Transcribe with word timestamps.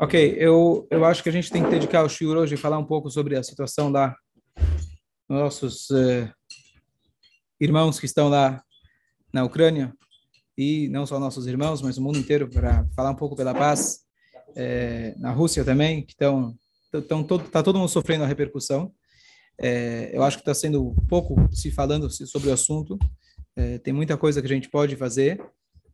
Ok, 0.00 0.36
eu, 0.38 0.86
eu 0.92 1.04
acho 1.04 1.24
que 1.24 1.28
a 1.28 1.32
gente 1.32 1.50
tem 1.50 1.60
que 1.60 1.70
dedicar 1.70 2.04
o 2.04 2.08
shiur 2.08 2.36
hoje 2.36 2.54
e 2.54 2.56
falar 2.56 2.78
um 2.78 2.84
pouco 2.84 3.10
sobre 3.10 3.36
a 3.36 3.42
situação 3.42 3.90
lá, 3.90 4.14
nossos 5.28 5.90
uh, 5.90 6.32
irmãos 7.60 7.98
que 7.98 8.06
estão 8.06 8.28
lá 8.28 8.62
na 9.32 9.42
Ucrânia, 9.42 9.92
e 10.56 10.88
não 10.88 11.04
só 11.04 11.18
nossos 11.18 11.48
irmãos, 11.48 11.82
mas 11.82 11.98
o 11.98 12.02
mundo 12.02 12.16
inteiro, 12.16 12.48
para 12.48 12.86
falar 12.94 13.10
um 13.10 13.16
pouco 13.16 13.34
pela 13.34 13.52
paz, 13.52 14.04
é, 14.54 15.16
na 15.18 15.32
Rússia 15.32 15.64
também, 15.64 16.06
que 16.06 16.12
estão, 16.12 16.54
estão 16.94 17.24
todo, 17.24 17.46
está 17.46 17.60
todo 17.60 17.80
mundo 17.80 17.88
sofrendo 17.88 18.22
a 18.22 18.26
repercussão. 18.28 18.92
É, 19.60 20.10
eu 20.12 20.22
acho 20.22 20.36
que 20.36 20.42
está 20.42 20.54
sendo 20.54 20.94
pouco 21.08 21.34
se 21.52 21.72
falando 21.72 22.08
sobre 22.08 22.50
o 22.50 22.52
assunto, 22.52 22.96
é, 23.56 23.78
tem 23.78 23.92
muita 23.92 24.16
coisa 24.16 24.40
que 24.40 24.46
a 24.46 24.54
gente 24.54 24.70
pode 24.70 24.94
fazer, 24.94 25.44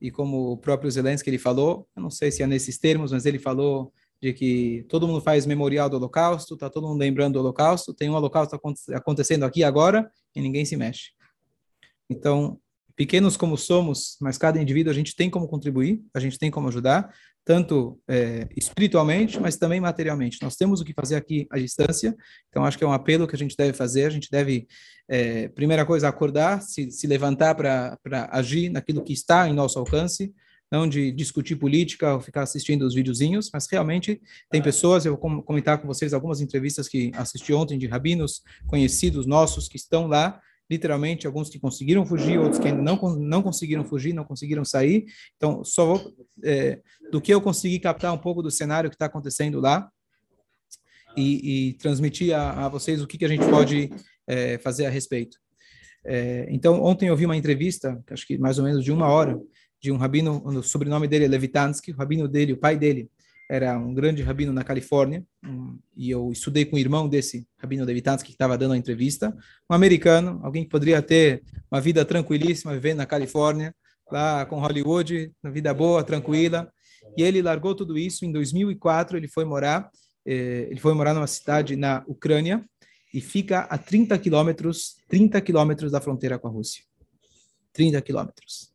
e 0.00 0.10
como 0.10 0.52
o 0.52 0.56
próprio 0.56 0.90
Zelensky 0.90 1.30
ele 1.30 1.38
falou, 1.38 1.88
eu 1.96 2.02
não 2.02 2.10
sei 2.10 2.30
se 2.30 2.42
é 2.42 2.46
nesses 2.46 2.78
termos, 2.78 3.12
mas 3.12 3.26
ele 3.26 3.38
falou 3.38 3.92
de 4.20 4.32
que 4.32 4.84
todo 4.88 5.06
mundo 5.06 5.20
faz 5.20 5.44
memorial 5.46 5.88
do 5.88 5.96
Holocausto, 5.96 6.54
está 6.54 6.70
todo 6.70 6.88
mundo 6.88 6.98
lembrando 6.98 7.34
do 7.34 7.40
Holocausto, 7.40 7.92
tem 7.92 8.08
um 8.08 8.14
Holocausto 8.14 8.58
acontecendo 8.94 9.44
aqui 9.44 9.62
agora 9.62 10.10
e 10.34 10.40
ninguém 10.40 10.64
se 10.64 10.76
mexe. 10.76 11.10
Então, 12.08 12.58
pequenos 12.96 13.36
como 13.36 13.56
somos, 13.56 14.16
mas 14.20 14.38
cada 14.38 14.60
indivíduo 14.60 14.90
a 14.90 14.94
gente 14.94 15.16
tem 15.16 15.28
como 15.28 15.48
contribuir, 15.48 16.02
a 16.14 16.20
gente 16.20 16.38
tem 16.38 16.50
como 16.50 16.68
ajudar, 16.68 17.12
tanto 17.44 18.00
é, 18.08 18.48
espiritualmente, 18.56 19.38
mas 19.38 19.56
também 19.56 19.80
materialmente. 19.80 20.38
Nós 20.42 20.56
temos 20.56 20.80
o 20.80 20.84
que 20.84 20.94
fazer 20.94 21.16
aqui 21.16 21.46
à 21.50 21.58
distância, 21.58 22.16
então 22.48 22.64
acho 22.64 22.78
que 22.78 22.84
é 22.84 22.86
um 22.86 22.92
apelo 22.92 23.26
que 23.26 23.36
a 23.36 23.38
gente 23.38 23.56
deve 23.56 23.72
fazer, 23.72 24.04
a 24.04 24.10
gente 24.10 24.30
deve, 24.30 24.66
é, 25.08 25.48
primeira 25.48 25.84
coisa, 25.84 26.08
acordar, 26.08 26.62
se, 26.62 26.90
se 26.90 27.06
levantar 27.06 27.54
para 27.54 27.98
agir 28.30 28.70
naquilo 28.70 29.02
que 29.02 29.12
está 29.12 29.48
em 29.48 29.52
nosso 29.52 29.78
alcance, 29.78 30.32
não 30.72 30.88
de 30.88 31.12
discutir 31.12 31.56
política 31.56 32.14
ou 32.14 32.20
ficar 32.20 32.42
assistindo 32.42 32.82
os 32.82 32.94
videozinhos, 32.94 33.50
mas 33.52 33.66
realmente 33.70 34.20
tem 34.50 34.62
pessoas, 34.62 35.04
eu 35.04 35.16
vou 35.16 35.42
comentar 35.42 35.78
com 35.78 35.86
vocês 35.86 36.14
algumas 36.14 36.40
entrevistas 36.40 36.88
que 36.88 37.12
assisti 37.14 37.52
ontem 37.52 37.78
de 37.78 37.86
rabinos 37.86 38.42
conhecidos 38.66 39.26
nossos 39.26 39.68
que 39.68 39.76
estão 39.76 40.06
lá 40.06 40.40
literalmente, 40.70 41.26
alguns 41.26 41.48
que 41.48 41.58
conseguiram 41.58 42.06
fugir, 42.06 42.38
outros 42.38 42.58
que 42.58 42.72
não, 42.72 42.96
não 43.16 43.42
conseguiram 43.42 43.84
fugir, 43.84 44.12
não 44.12 44.24
conseguiram 44.24 44.64
sair. 44.64 45.04
Então, 45.36 45.64
só 45.64 45.84
vou, 45.84 46.14
é, 46.42 46.80
do 47.10 47.20
que 47.20 47.32
eu 47.32 47.40
consegui 47.40 47.78
captar 47.78 48.12
um 48.12 48.18
pouco 48.18 48.42
do 48.42 48.50
cenário 48.50 48.90
que 48.90 48.96
está 48.96 49.06
acontecendo 49.06 49.60
lá 49.60 49.90
e, 51.16 51.68
e 51.68 51.72
transmitir 51.74 52.34
a, 52.34 52.66
a, 52.66 52.68
vocês 52.68 53.02
o 53.02 53.06
que, 53.06 53.18
que 53.18 53.24
a 53.24 53.28
gente 53.28 53.46
pode 53.48 53.90
é, 54.26 54.58
fazer 54.58 54.86
a 54.86 54.90
respeito. 54.90 55.38
É, 56.04 56.46
então, 56.50 56.82
ontem 56.82 57.08
eu 57.08 57.16
vi 57.16 57.24
uma 57.24 57.36
entrevista, 57.36 58.02
acho 58.10 58.26
que 58.26 58.36
mais 58.36 58.58
ou 58.58 58.64
menos 58.64 58.84
de 58.84 58.92
uma 58.92 59.08
hora, 59.08 59.40
de 59.80 59.92
um 59.92 59.96
rabino, 59.96 60.42
o 60.44 60.62
sobrenome 60.62 61.06
dele 61.06 61.26
é 61.26 61.28
Levitansky, 61.28 61.92
o 61.92 61.96
rabino 61.96 62.26
dele, 62.26 62.54
o 62.54 62.56
pai 62.56 62.76
dele, 62.76 63.10
era 63.48 63.78
um 63.78 63.92
grande 63.92 64.22
rabino 64.22 64.52
na 64.52 64.64
Califórnia, 64.64 65.24
um, 65.44 65.78
e 65.96 66.10
eu 66.10 66.30
estudei 66.32 66.64
com 66.64 66.76
o 66.76 66.78
irmão 66.78 67.08
desse 67.08 67.46
rabino 67.58 67.84
Levitansky 67.84 68.28
que 68.28 68.34
estava 68.34 68.56
dando 68.56 68.72
a 68.74 68.76
entrevista, 68.76 69.36
um 69.70 69.74
americano, 69.74 70.40
alguém 70.42 70.64
que 70.64 70.70
poderia 70.70 71.02
ter 71.02 71.42
uma 71.70 71.80
vida 71.80 72.04
tranquilíssima, 72.04 72.72
vivendo 72.72 72.98
na 72.98 73.06
Califórnia, 73.06 73.74
lá 74.10 74.46
com 74.46 74.58
Hollywood, 74.58 75.30
uma 75.42 75.52
vida 75.52 75.74
boa, 75.74 76.02
tranquila, 76.02 76.72
e 77.16 77.22
ele 77.22 77.42
largou 77.42 77.74
tudo 77.74 77.98
isso 77.98 78.24
em 78.24 78.32
2004, 78.32 79.16
ele 79.16 79.28
foi 79.28 79.44
morar, 79.44 79.90
eh, 80.26 80.68
ele 80.70 80.80
foi 80.80 80.94
morar 80.94 81.12
numa 81.12 81.26
cidade 81.26 81.76
na 81.76 82.02
Ucrânia, 82.06 82.64
e 83.12 83.20
fica 83.20 83.60
a 83.60 83.78
30 83.78 84.18
quilômetros, 84.18 84.96
30 85.08 85.40
quilômetros 85.40 85.92
da 85.92 86.00
fronteira 86.00 86.36
com 86.36 86.48
a 86.48 86.50
Rússia. 86.50 86.82
30 87.72 88.02
quilômetros. 88.02 88.72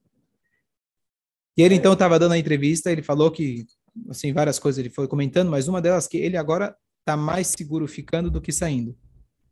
E 1.57 1.61
ele 1.61 1.75
então 1.75 1.91
estava 1.91 2.17
dando 2.17 2.31
a 2.31 2.37
entrevista, 2.37 2.89
ele 2.89 3.01
falou 3.03 3.29
que 3.29 3.65
assim, 4.09 4.33
várias 4.33 4.59
coisas 4.59 4.79
ele 4.79 4.89
foi 4.89 5.07
comentando, 5.07 5.49
mas 5.49 5.67
uma 5.67 5.81
delas 5.81 6.07
que 6.07 6.17
ele 6.17 6.37
agora 6.37 6.75
está 6.99 7.17
mais 7.17 7.47
seguro 7.47 7.87
ficando 7.87 8.29
do 8.29 8.41
que 8.41 8.51
saindo, 8.51 8.97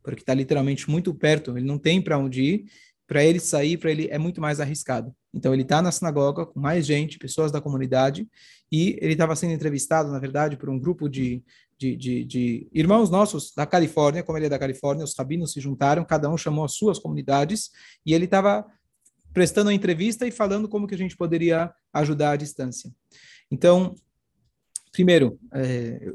porque 0.02 0.22
está 0.22 0.34
literalmente 0.34 0.90
muito 0.90 1.14
perto, 1.14 1.56
ele 1.56 1.66
não 1.66 1.78
tem 1.78 2.00
para 2.00 2.18
onde 2.18 2.42
ir, 2.42 2.64
para 3.06 3.24
ele 3.24 3.40
sair, 3.40 3.78
para 3.78 3.90
ele 3.90 4.06
é 4.10 4.18
muito 4.18 4.40
mais 4.40 4.60
arriscado. 4.60 5.14
Então 5.32 5.52
ele 5.52 5.62
está 5.62 5.80
na 5.80 5.90
sinagoga 5.90 6.44
com 6.44 6.60
mais 6.60 6.86
gente, 6.86 7.18
pessoas 7.18 7.50
da 7.50 7.60
comunidade, 7.60 8.28
e 8.70 8.98
ele 9.00 9.12
estava 9.12 9.34
sendo 9.34 9.54
entrevistado, 9.54 10.10
na 10.10 10.18
verdade, 10.18 10.56
por 10.56 10.68
um 10.68 10.78
grupo 10.78 11.08
de, 11.08 11.42
de, 11.78 11.96
de, 11.96 12.24
de, 12.24 12.68
irmãos 12.72 13.08
nossos 13.08 13.52
da 13.54 13.64
Califórnia, 13.64 14.22
como 14.22 14.36
ele 14.36 14.46
é 14.46 14.50
da 14.50 14.58
Califórnia, 14.58 15.04
os 15.04 15.16
rabinos 15.16 15.52
se 15.52 15.60
juntaram, 15.60 16.04
cada 16.04 16.28
um 16.28 16.36
chamou 16.36 16.64
as 16.64 16.74
suas 16.74 16.98
comunidades, 16.98 17.70
e 18.04 18.12
ele 18.12 18.26
estava 18.26 18.66
prestando 19.32 19.70
a 19.70 19.74
entrevista 19.74 20.26
e 20.26 20.30
falando 20.30 20.68
como 20.68 20.86
que 20.86 20.94
a 20.94 20.98
gente 20.98 21.16
poderia 21.16 21.72
ajudar 21.92 22.32
à 22.32 22.36
distância. 22.36 22.90
Então, 23.50 23.94
Primeiro, 24.92 25.38
é, 25.52 26.12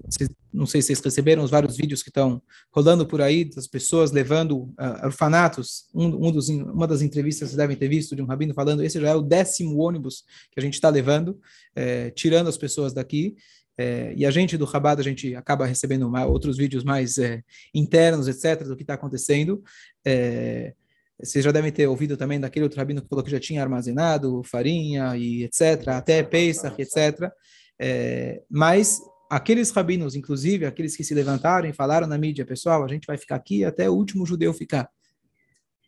não 0.53 0.65
sei 0.65 0.81
se 0.81 0.87
vocês 0.87 0.99
receberam 0.99 1.43
os 1.43 1.49
vários 1.51 1.75
vídeos 1.75 2.03
que 2.03 2.09
estão 2.09 2.41
rolando 2.71 3.05
por 3.05 3.21
aí 3.21 3.45
das 3.45 3.67
pessoas 3.67 4.11
levando 4.11 4.63
uh, 4.79 5.05
orfanatos. 5.05 5.85
Um, 5.93 6.27
um 6.27 6.31
dos, 6.31 6.49
uma 6.49 6.87
das 6.87 7.01
entrevistas 7.01 7.49
vocês 7.49 7.57
devem 7.57 7.75
ter 7.75 7.87
visto 7.87 8.15
de 8.15 8.21
um 8.21 8.25
rabino 8.25 8.53
falando: 8.53 8.83
esse 8.83 8.99
já 8.99 9.09
é 9.09 9.15
o 9.15 9.21
décimo 9.21 9.79
ônibus 9.79 10.23
que 10.51 10.59
a 10.59 10.61
gente 10.61 10.75
está 10.75 10.89
levando, 10.89 11.39
é, 11.75 12.09
tirando 12.11 12.47
as 12.47 12.57
pessoas 12.57 12.93
daqui. 12.93 13.35
É, 13.75 14.13
e 14.15 14.25
a 14.25 14.31
gente 14.31 14.55
do 14.55 14.65
Rabado, 14.65 15.01
a 15.01 15.03
gente 15.03 15.35
acaba 15.35 15.65
recebendo 15.65 16.11
outros 16.27 16.57
vídeos 16.57 16.83
mais 16.83 17.17
é, 17.17 17.41
internos, 17.73 18.27
etc., 18.27 18.67
do 18.67 18.75
que 18.75 18.83
está 18.83 18.93
acontecendo. 18.93 19.63
É, 20.05 20.73
vocês 21.19 21.43
já 21.43 21.51
devem 21.51 21.71
ter 21.71 21.87
ouvido 21.87 22.17
também 22.17 22.39
daquele 22.39 22.63
outro 22.63 22.77
rabino 22.77 23.01
que 23.01 23.07
falou 23.07 23.23
que 23.23 23.31
já 23.31 23.39
tinha 23.39 23.61
armazenado 23.61 24.43
farinha 24.43 25.15
e 25.15 25.43
etc., 25.43 25.87
até 25.87 26.21
Pesach, 26.21 26.79
etc., 26.79 27.31
é, 27.79 28.41
mas 28.49 29.01
aqueles 29.29 29.71
rabinos, 29.71 30.15
inclusive 30.15 30.65
aqueles 30.65 30.95
que 30.95 31.03
se 31.03 31.13
levantaram 31.13 31.67
e 31.67 31.73
falaram 31.73 32.07
na 32.07 32.17
mídia, 32.17 32.45
pessoal, 32.45 32.83
a 32.83 32.87
gente 32.87 33.05
vai 33.05 33.17
ficar 33.17 33.35
aqui 33.35 33.65
até 33.65 33.89
o 33.89 33.93
último 33.93 34.25
judeu 34.25 34.53
ficar. 34.53 34.89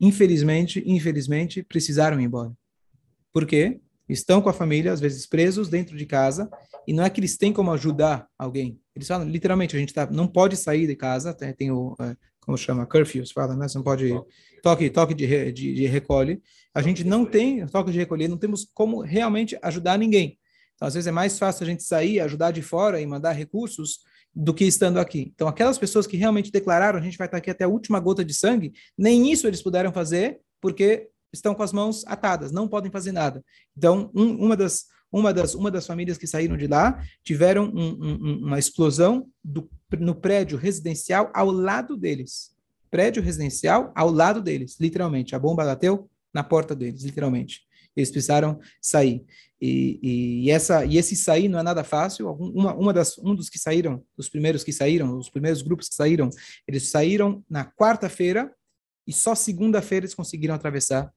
Infelizmente, 0.02 0.84
infelizmente, 0.86 1.64
precisaram 1.64 2.20
ir 2.20 2.26
embora. 2.26 2.52
Por 3.32 3.46
quê? 3.46 3.80
Estão 4.08 4.42
com 4.42 4.50
a 4.50 4.54
família, 4.54 4.92
às 4.92 5.00
vezes 5.00 5.26
presos 5.26 5.70
dentro 5.70 5.98
de 5.98 6.06
casa, 6.06 6.50
e 6.88 6.94
não 6.94 7.04
é 7.04 7.10
que 7.10 7.20
eles 7.20 7.38
têm 7.38 7.52
como 7.52 7.72
ajudar 7.72 8.28
alguém. 8.38 8.80
Eles 8.96 9.08
falam, 9.08 9.28
literalmente, 9.28 9.76
a 9.76 9.80
gente 9.80 9.94
tá, 9.94 10.10
não 10.10 10.28
pode 10.28 10.56
sair 10.56 10.86
de 10.86 10.96
casa, 10.96 11.34
tem, 11.34 11.54
tem 11.54 11.72
o, 11.72 11.96
é, 12.00 12.16
como 12.40 12.58
chama, 12.58 12.86
curfew, 12.86 13.24
fala, 13.34 13.56
né? 13.56 13.68
Você 13.68 13.78
não 13.78 13.84
pode, 13.84 14.14
toque, 14.62 14.90
toque 14.90 15.14
de, 15.14 15.52
de, 15.52 15.74
de 15.74 15.86
recolhe. 15.88 16.42
A 16.74 16.82
gente 16.82 17.04
não 17.04 17.26
tem 17.26 17.66
toque 17.66 17.92
de 17.92 17.98
recolher, 17.98 18.28
não 18.28 18.38
temos 18.38 18.70
como 18.74 19.02
realmente 19.02 19.58
ajudar 19.62 19.98
ninguém. 19.98 20.38
Então, 20.76 20.88
às 20.88 20.94
vezes 20.94 21.08
é 21.08 21.12
mais 21.12 21.40
fácil 21.40 21.64
a 21.64 21.68
gente 21.68 21.84
sair, 21.84 22.20
ajudar 22.20 22.52
de 22.52 22.62
fora 22.62 23.00
e 23.00 23.06
mandar 23.06 23.32
recursos 23.32 24.00
do 24.36 24.54
que 24.54 24.66
estando 24.66 25.00
aqui. 25.00 25.32
Então, 25.34 25.48
aquelas 25.48 25.78
pessoas 25.78 26.06
que 26.06 26.18
realmente 26.18 26.52
declararam, 26.52 27.00
a 27.00 27.02
gente 27.02 27.18
vai 27.18 27.28
estar 27.28 27.38
aqui 27.38 27.50
até 27.50 27.64
a 27.64 27.70
última 27.70 28.00
gota 28.00 28.24
de 28.24 28.34
sangue, 28.34 28.74
nem 28.98 29.32
isso 29.32 29.48
eles 29.48 29.62
puderam 29.62 29.94
fazer, 29.94 30.40
porque 30.60 31.10
estão 31.32 31.56
com 31.56 31.64
as 31.64 31.72
mãos 31.72 32.04
atadas, 32.06 32.52
não 32.52 32.68
podem 32.68 32.92
fazer 32.92 33.12
nada. 33.12 33.44
Então, 33.78 34.12
um, 34.14 34.46
uma, 34.46 34.58
das, 34.58 34.86
uma, 35.12 35.34
das, 35.34 35.56
uma 35.56 35.72
das 35.72 35.88
famílias 35.88 36.18
que 36.18 36.28
saíram 36.28 36.58
de 36.58 36.68
lá 36.68 37.02
tiveram 37.24 37.72
um, 37.74 38.04
um, 38.04 38.46
uma 38.48 38.60
explosão 38.60 39.28
do, 39.44 39.70
no 39.98 40.16
prédio 40.16 40.58
residencial 40.58 41.32
ao 41.34 41.50
lado 41.50 41.96
deles. 41.96 42.54
Prédio 42.92 43.24
residencial 43.24 43.92
ao 43.96 44.12
lado 44.12 44.42
deles, 44.42 44.78
literalmente. 44.80 45.36
A 45.36 45.40
bomba 45.40 45.64
bateu 45.64 46.10
na 46.34 46.44
porta 46.44 46.76
deles, 46.76 47.04
literalmente. 47.04 47.62
Eles 47.96 48.12
precisaram 48.12 48.60
sair. 48.82 49.26
E, 49.62 50.46
e, 50.46 50.52
essa, 50.52 50.86
e 50.86 50.98
esse 50.98 51.16
sair 51.16 51.48
não 51.48 51.60
é 51.60 51.64
nada 51.64 51.84
fácil. 51.84 52.30
Uma, 52.32 52.74
uma 52.74 52.94
das, 52.94 53.18
um 53.18 53.34
dos 53.34 53.50
que 53.50 53.58
saíram, 53.58 54.04
os 54.18 54.30
primeiros 54.30 54.64
que 54.64 54.74
saíram, 54.74 55.18
os 55.18 55.30
primeiros 55.30 55.62
grupos 55.62 55.90
que 55.90 55.96
saíram, 55.96 56.30
eles 56.68 56.90
saíram 56.90 57.44
na 57.50 57.66
quarta-feira 57.66 58.54
e 59.08 59.14
só 59.14 59.34
segunda-feira 59.34 60.06
eles 60.06 60.16
conseguiram 60.16 60.56
atravessar 60.56 61.12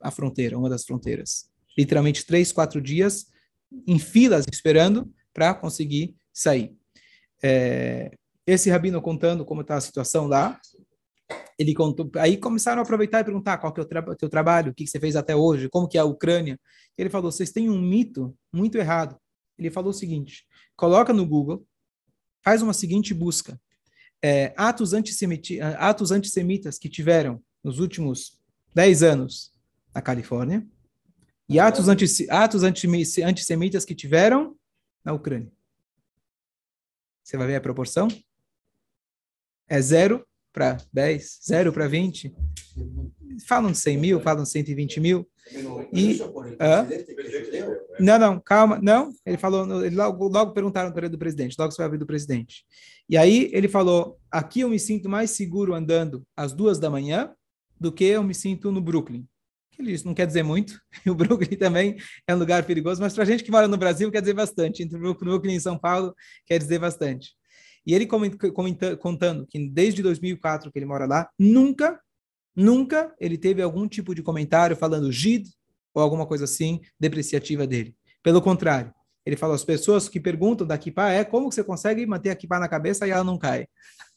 a 0.00 0.10
fronteira, 0.10 0.56
uma 0.56 0.70
das 0.70 0.84
fronteiras. 0.84 1.50
Literalmente 1.76 2.24
três, 2.24 2.52
quatro 2.52 2.80
dias 2.80 3.26
em 3.86 3.98
filas 3.98 4.46
esperando 4.50 5.12
para 5.32 5.54
conseguir 5.54 6.16
sair. 6.32 6.74
É, 7.42 8.10
esse 8.46 8.70
rabino 8.70 9.02
contando 9.02 9.44
como 9.44 9.60
está 9.60 9.76
a 9.76 9.80
situação 9.80 10.26
lá, 10.26 10.58
ele 11.58 11.74
contou, 11.74 12.08
aí 12.16 12.36
começaram 12.36 12.80
a 12.80 12.82
aproveitar 12.84 13.20
e 13.20 13.24
perguntar 13.24 13.58
qual 13.58 13.72
que 13.72 13.80
é 13.80 13.82
o 13.82 13.86
tra 13.86 14.14
teu 14.14 14.28
trabalho, 14.28 14.70
o 14.70 14.74
que, 14.74 14.84
que 14.84 14.90
você 14.90 15.00
fez 15.00 15.16
até 15.16 15.34
hoje, 15.34 15.68
como 15.68 15.88
que 15.88 15.98
é 15.98 16.00
a 16.00 16.04
Ucrânia. 16.04 16.58
Ele 16.96 17.10
falou, 17.10 17.32
vocês 17.32 17.50
têm 17.50 17.68
um 17.68 17.80
mito 17.80 18.36
muito 18.52 18.78
errado. 18.78 19.18
Ele 19.58 19.70
falou 19.70 19.90
o 19.90 19.94
seguinte, 19.94 20.46
coloca 20.76 21.12
no 21.12 21.26
Google, 21.26 21.66
faz 22.44 22.62
uma 22.62 22.72
seguinte 22.72 23.12
busca, 23.12 23.60
é, 24.22 24.54
atos, 24.56 24.92
antissemiti 24.92 25.60
atos 25.60 26.12
antissemitas 26.12 26.78
que 26.78 26.88
tiveram 26.88 27.42
nos 27.62 27.80
últimos 27.80 28.38
10 28.74 29.02
anos 29.02 29.52
na 29.92 30.00
Califórnia 30.00 30.66
e 31.48 31.58
atos, 31.58 31.88
anti 31.88 32.30
atos 32.30 32.62
antissemitas 32.62 33.84
que 33.84 33.94
tiveram 33.94 34.56
na 35.04 35.12
Ucrânia. 35.12 35.50
Você 37.24 37.36
vai 37.36 37.46
ver 37.46 37.56
a 37.56 37.60
proporção? 37.60 38.08
É 39.68 39.80
zero 39.80 40.27
para 40.58 40.76
10, 40.92 41.38
0 41.46 41.72
para 41.72 41.86
20. 41.86 42.34
Falam 43.46 43.70
de 43.70 43.78
100 43.78 43.96
mil, 43.96 44.20
falam 44.20 44.42
de 44.42 44.50
120 44.50 44.98
mil. 44.98 45.28
E, 45.92 46.18
não, 48.00 48.18
não, 48.18 48.40
calma, 48.40 48.80
não. 48.82 49.12
Ele 49.24 49.38
falou, 49.38 49.84
ele 49.84 49.94
logo, 49.94 50.26
logo 50.26 50.52
perguntaram 50.52 50.90
para 50.90 51.02
ele 51.02 51.12
do 51.12 51.18
presidente, 51.18 51.54
logo 51.56 51.70
você 51.70 51.78
vai 51.78 51.86
abrir 51.86 51.98
do 51.98 52.06
presidente. 52.06 52.64
E 53.08 53.16
aí 53.16 53.48
ele 53.52 53.68
falou: 53.68 54.18
aqui 54.32 54.60
eu 54.60 54.68
me 54.68 54.80
sinto 54.80 55.08
mais 55.08 55.30
seguro 55.30 55.74
andando 55.74 56.24
às 56.36 56.52
duas 56.52 56.80
da 56.80 56.90
manhã 56.90 57.32
do 57.78 57.92
que 57.92 58.04
eu 58.04 58.24
me 58.24 58.34
sinto 58.34 58.72
no 58.72 58.80
Brooklyn. 58.80 59.24
Isso 59.78 60.08
não 60.08 60.14
quer 60.14 60.26
dizer 60.26 60.42
muito. 60.42 60.80
O 61.06 61.14
Brooklyn 61.14 61.56
também 61.56 61.96
é 62.26 62.34
um 62.34 62.38
lugar 62.38 62.64
perigoso, 62.64 63.00
mas 63.00 63.14
para 63.14 63.22
a 63.22 63.26
gente 63.26 63.44
que 63.44 63.50
mora 63.52 63.68
no 63.68 63.76
Brasil 63.76 64.10
quer 64.10 64.20
dizer 64.20 64.34
bastante. 64.34 64.82
Entre 64.82 64.98
o 64.98 65.14
Brooklyn 65.14 65.54
e 65.54 65.60
São 65.60 65.78
Paulo 65.78 66.12
quer 66.44 66.58
dizer 66.58 66.80
bastante. 66.80 67.37
E 67.88 67.94
ele 67.94 68.06
comenta, 68.06 68.98
contando 68.98 69.46
que 69.46 69.66
desde 69.66 70.02
2004 70.02 70.70
que 70.70 70.78
ele 70.78 70.84
mora 70.84 71.06
lá, 71.06 71.30
nunca, 71.38 71.98
nunca 72.54 73.14
ele 73.18 73.38
teve 73.38 73.62
algum 73.62 73.88
tipo 73.88 74.14
de 74.14 74.22
comentário 74.22 74.76
falando 74.76 75.10
Gid 75.10 75.48
ou 75.94 76.02
alguma 76.02 76.26
coisa 76.26 76.44
assim 76.44 76.82
depreciativa 77.00 77.66
dele. 77.66 77.96
Pelo 78.22 78.42
contrário, 78.42 78.92
ele 79.24 79.36
fala 79.36 79.54
as 79.54 79.64
pessoas 79.64 80.06
que 80.06 80.20
perguntam 80.20 80.66
da 80.66 80.76
kippah 80.76 81.12
é 81.12 81.24
como 81.24 81.50
você 81.50 81.64
consegue 81.64 82.04
manter 82.04 82.28
a 82.28 82.36
kippah 82.36 82.58
na 82.58 82.68
cabeça 82.68 83.06
e 83.06 83.10
ela 83.10 83.24
não 83.24 83.38
cai. 83.38 83.66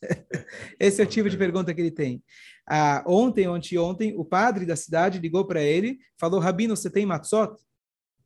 Esse 0.77 1.01
é 1.01 1.05
o 1.05 1.07
tipo 1.07 1.29
de 1.29 1.37
pergunta 1.37 1.73
que 1.73 1.79
ele 1.79 1.91
tem. 1.91 2.21
Ah, 2.67 3.01
ontem, 3.07 3.47
ontem, 3.47 3.77
ontem, 3.77 4.13
o 4.17 4.25
padre 4.25 4.65
da 4.65 4.75
cidade 4.75 5.17
ligou 5.17 5.45
para 5.45 5.61
ele, 5.61 5.97
falou: 6.19 6.41
Rabino, 6.41 6.75
você 6.75 6.89
tem 6.89 7.05
matzot? 7.05 7.55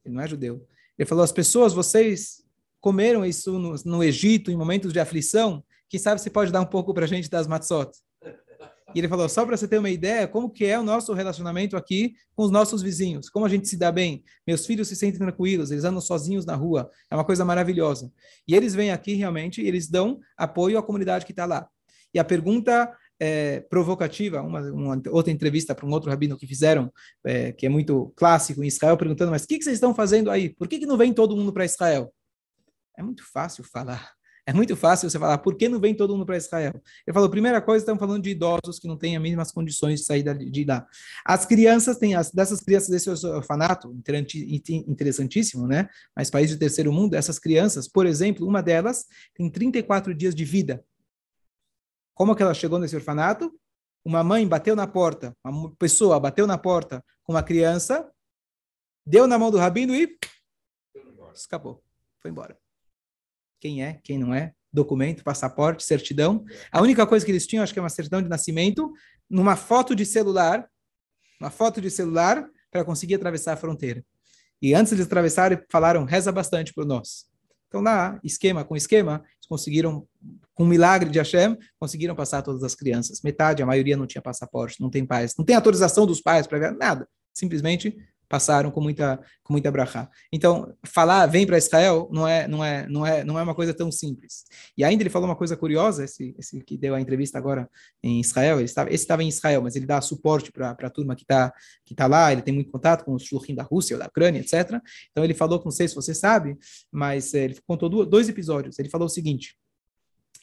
Ele 0.03 0.15
não 0.15 0.23
é 0.23 0.27
judeu. 0.27 0.67
Ele 0.97 1.07
falou: 1.07 1.23
as 1.23 1.31
pessoas, 1.31 1.71
vocês 1.71 2.44
comeram 2.85 3.25
isso 3.25 3.57
no, 3.57 3.73
no 3.83 4.03
Egito 4.03 4.51
em 4.51 4.55
momentos 4.55 4.93
de 4.93 4.99
aflição? 4.99 5.63
Quem 5.89 5.99
sabe 5.99 6.21
você 6.21 6.29
pode 6.29 6.51
dar 6.51 6.61
um 6.61 6.67
pouco 6.67 6.93
para 6.93 7.05
a 7.05 7.07
gente 7.07 7.27
das 7.27 7.47
matzot? 7.47 7.89
E 8.93 8.99
ele 8.99 9.07
falou, 9.07 9.27
só 9.27 9.43
para 9.43 9.57
você 9.57 9.67
ter 9.67 9.79
uma 9.79 9.89
ideia, 9.89 10.27
como 10.27 10.51
que 10.51 10.65
é 10.65 10.77
o 10.77 10.83
nosso 10.83 11.11
relacionamento 11.11 11.75
aqui 11.75 12.13
com 12.35 12.43
os 12.43 12.51
nossos 12.51 12.83
vizinhos, 12.83 13.27
como 13.27 13.43
a 13.43 13.49
gente 13.49 13.67
se 13.67 13.75
dá 13.75 13.91
bem. 13.91 14.23
Meus 14.45 14.67
filhos 14.67 14.87
se 14.87 14.95
sentem 14.95 15.17
tranquilos, 15.17 15.71
eles 15.71 15.83
andam 15.83 15.99
sozinhos 15.99 16.45
na 16.45 16.53
rua, 16.53 16.87
é 17.09 17.15
uma 17.15 17.25
coisa 17.25 17.43
maravilhosa. 17.43 18.11
E 18.47 18.53
eles 18.53 18.75
vêm 18.75 18.91
aqui 18.91 19.15
realmente, 19.15 19.61
eles 19.61 19.89
dão 19.89 20.19
apoio 20.37 20.77
à 20.77 20.83
comunidade 20.83 21.25
que 21.25 21.31
está 21.31 21.47
lá. 21.47 21.67
E 22.13 22.19
a 22.19 22.23
pergunta 22.23 22.95
é, 23.19 23.61
provocativa, 23.61 24.43
uma, 24.43 24.61
uma, 24.61 25.01
outra 25.09 25.33
entrevista 25.33 25.73
para 25.73 25.87
um 25.87 25.91
outro 25.91 26.11
rabino 26.11 26.37
que 26.37 26.45
fizeram, 26.45 26.93
é, 27.25 27.51
que 27.51 27.65
é 27.65 27.69
muito 27.69 28.13
clássico 28.15 28.63
em 28.63 28.67
Israel, 28.67 28.95
perguntando, 28.95 29.31
mas 29.31 29.43
o 29.43 29.47
que, 29.47 29.57
que 29.57 29.63
vocês 29.63 29.77
estão 29.77 29.95
fazendo 29.95 30.29
aí? 30.29 30.53
Por 30.53 30.67
que, 30.67 30.77
que 30.77 30.85
não 30.85 30.97
vem 30.97 31.11
todo 31.11 31.35
mundo 31.35 31.51
para 31.51 31.65
Israel? 31.65 32.13
É 32.97 33.03
muito 33.03 33.23
fácil 33.23 33.63
falar. 33.63 34.15
É 34.47 34.53
muito 34.53 34.75
fácil 34.75 35.09
você 35.09 35.17
falar, 35.17 35.39
por 35.39 35.55
que 35.55 35.67
não 35.67 35.79
vem 35.79 35.95
todo 35.95 36.13
mundo 36.13 36.25
para 36.25 36.37
Israel? 36.37 36.73
Ele 37.05 37.13
falou, 37.13 37.27
primeira 37.27 37.59
coisa, 37.59 37.81
estamos 37.81 37.99
falando 37.99 38.21
de 38.21 38.29
idosos 38.29 38.77
que 38.79 38.87
não 38.87 38.95
têm 38.95 39.17
as 39.17 39.21
mesmas 39.21 39.51
condições 39.51 40.01
de 40.01 40.05
sair 40.05 40.23
de 40.37 40.63
lá. 40.63 40.87
As 41.25 41.47
crianças 41.47 41.97
têm, 41.97 42.13
as, 42.13 42.29
dessas 42.29 42.59
crianças 42.59 42.89
desse 42.89 43.09
orfanato, 43.09 43.91
interessantíssimo, 44.87 45.65
né? 45.65 45.89
Mas 46.15 46.29
país 46.29 46.51
de 46.51 46.57
terceiro 46.57 46.93
mundo, 46.93 47.15
essas 47.15 47.39
crianças, 47.39 47.87
por 47.87 48.05
exemplo, 48.05 48.47
uma 48.47 48.61
delas 48.61 49.07
tem 49.33 49.49
34 49.49 50.13
dias 50.13 50.35
de 50.35 50.45
vida. 50.45 50.85
Como 52.13 52.35
que 52.35 52.43
ela 52.43 52.53
chegou 52.53 52.77
nesse 52.77 52.95
orfanato? 52.95 53.51
Uma 54.05 54.23
mãe 54.23 54.47
bateu 54.47 54.75
na 54.75 54.85
porta, 54.85 55.35
uma 55.43 55.75
pessoa 55.75 56.19
bateu 56.19 56.45
na 56.45 56.57
porta 56.57 57.03
com 57.23 57.33
uma 57.33 57.41
criança, 57.41 58.07
deu 59.03 59.25
na 59.25 59.39
mão 59.39 59.49
do 59.49 59.57
rabino 59.57 59.95
e 59.95 60.15
escapou, 61.33 61.83
foi 62.21 62.29
embora 62.29 62.55
quem 63.65 63.83
é, 63.83 63.99
quem 64.03 64.19
não 64.19 64.31
é, 64.31 64.53
documento, 64.71 65.23
passaporte, 65.23 65.83
certidão. 65.83 66.45
A 66.71 66.79
única 66.83 67.07
coisa 67.07 67.25
que 67.25 67.31
eles 67.31 67.47
tinham, 67.47 67.63
acho 67.63 67.73
que 67.73 67.79
é 67.79 67.81
uma 67.81 67.89
certidão 67.89 68.21
de 68.21 68.29
nascimento, 68.29 68.93
numa 69.27 69.55
foto 69.55 69.95
de 69.95 70.05
celular, 70.05 70.69
uma 71.41 71.49
foto 71.49 71.81
de 71.81 71.89
celular 71.89 72.47
para 72.69 72.85
conseguir 72.85 73.15
atravessar 73.15 73.53
a 73.53 73.57
fronteira. 73.57 74.05
E 74.61 74.75
antes 74.75 74.95
de 74.95 75.01
atravessar, 75.01 75.65
falaram, 75.71 76.05
reza 76.05 76.31
bastante 76.31 76.71
por 76.75 76.85
nós. 76.85 77.25
Então 77.67 77.81
lá, 77.81 78.19
esquema 78.23 78.63
com 78.63 78.75
esquema, 78.75 79.23
eles 79.25 79.47
conseguiram, 79.49 80.07
com 80.53 80.63
um 80.63 80.67
milagre 80.67 81.09
de 81.09 81.17
Hashem, 81.17 81.57
conseguiram 81.79 82.13
passar 82.13 82.43
todas 82.43 82.61
as 82.63 82.75
crianças. 82.75 83.21
Metade, 83.23 83.63
a 83.63 83.65
maioria 83.65 83.97
não 83.97 84.05
tinha 84.05 84.21
passaporte, 84.21 84.79
não 84.79 84.91
tem 84.91 85.03
pais, 85.03 85.33
não 85.35 85.43
tem 85.43 85.55
autorização 85.55 86.05
dos 86.05 86.21
pais 86.21 86.45
para 86.45 86.59
ver 86.59 86.71
nada. 86.73 87.07
Simplesmente 87.33 87.97
passaram 88.35 88.69
com 88.69 88.81
muita 88.81 89.17
com 89.41 89.53
muita 89.53 89.71
brachá. 89.71 90.09
Então, 90.29 90.73
falar 90.83 91.25
vem 91.27 91.45
para 91.45 91.57
Israel 91.57 92.09
não 92.11 92.27
é 92.27 92.47
não 92.49 92.63
é 92.63 92.85
não 92.89 93.05
é 93.05 93.23
não 93.23 93.39
é 93.39 93.43
uma 93.43 93.55
coisa 93.55 93.73
tão 93.73 93.89
simples. 93.89 94.43
E 94.77 94.83
ainda 94.83 95.03
ele 95.03 95.09
falou 95.09 95.29
uma 95.29 95.37
coisa 95.37 95.55
curiosa, 95.55 96.03
esse 96.03 96.35
esse 96.37 96.59
que 96.61 96.77
deu 96.77 96.93
a 96.93 96.99
entrevista 96.99 97.37
agora 97.37 97.69
em 98.03 98.19
Israel, 98.19 98.57
ele 98.57 98.65
estava 98.65 98.89
esse 98.89 99.03
estava 99.03 99.23
em 99.23 99.29
Israel, 99.29 99.61
mas 99.61 99.77
ele 99.77 99.85
dá 99.85 100.01
suporte 100.01 100.51
para 100.51 100.71
a 100.71 100.89
turma 100.89 101.15
que 101.15 101.23
está 101.23 101.53
que 101.85 101.95
tá 101.95 102.07
lá, 102.07 102.33
ele 102.33 102.41
tem 102.41 102.53
muito 102.53 102.71
contato 102.71 103.05
com 103.05 103.13
os 103.13 103.23
shluchim 103.23 103.55
da 103.55 103.63
Rússia, 103.63 103.97
da 103.97 104.07
Ucrânia, 104.07 104.39
etc. 104.39 104.81
Então 105.11 105.23
ele 105.23 105.33
falou, 105.33 105.61
não 105.63 105.71
sei 105.71 105.87
se 105.87 105.95
você 105.95 106.13
sabe, 106.13 106.57
mas 106.91 107.33
eh, 107.33 107.45
ele 107.45 107.57
contou 107.65 107.87
dois 108.05 108.27
episódios. 108.27 108.77
Ele 108.79 108.89
falou 108.89 109.05
o 109.05 109.09
seguinte: 109.09 109.55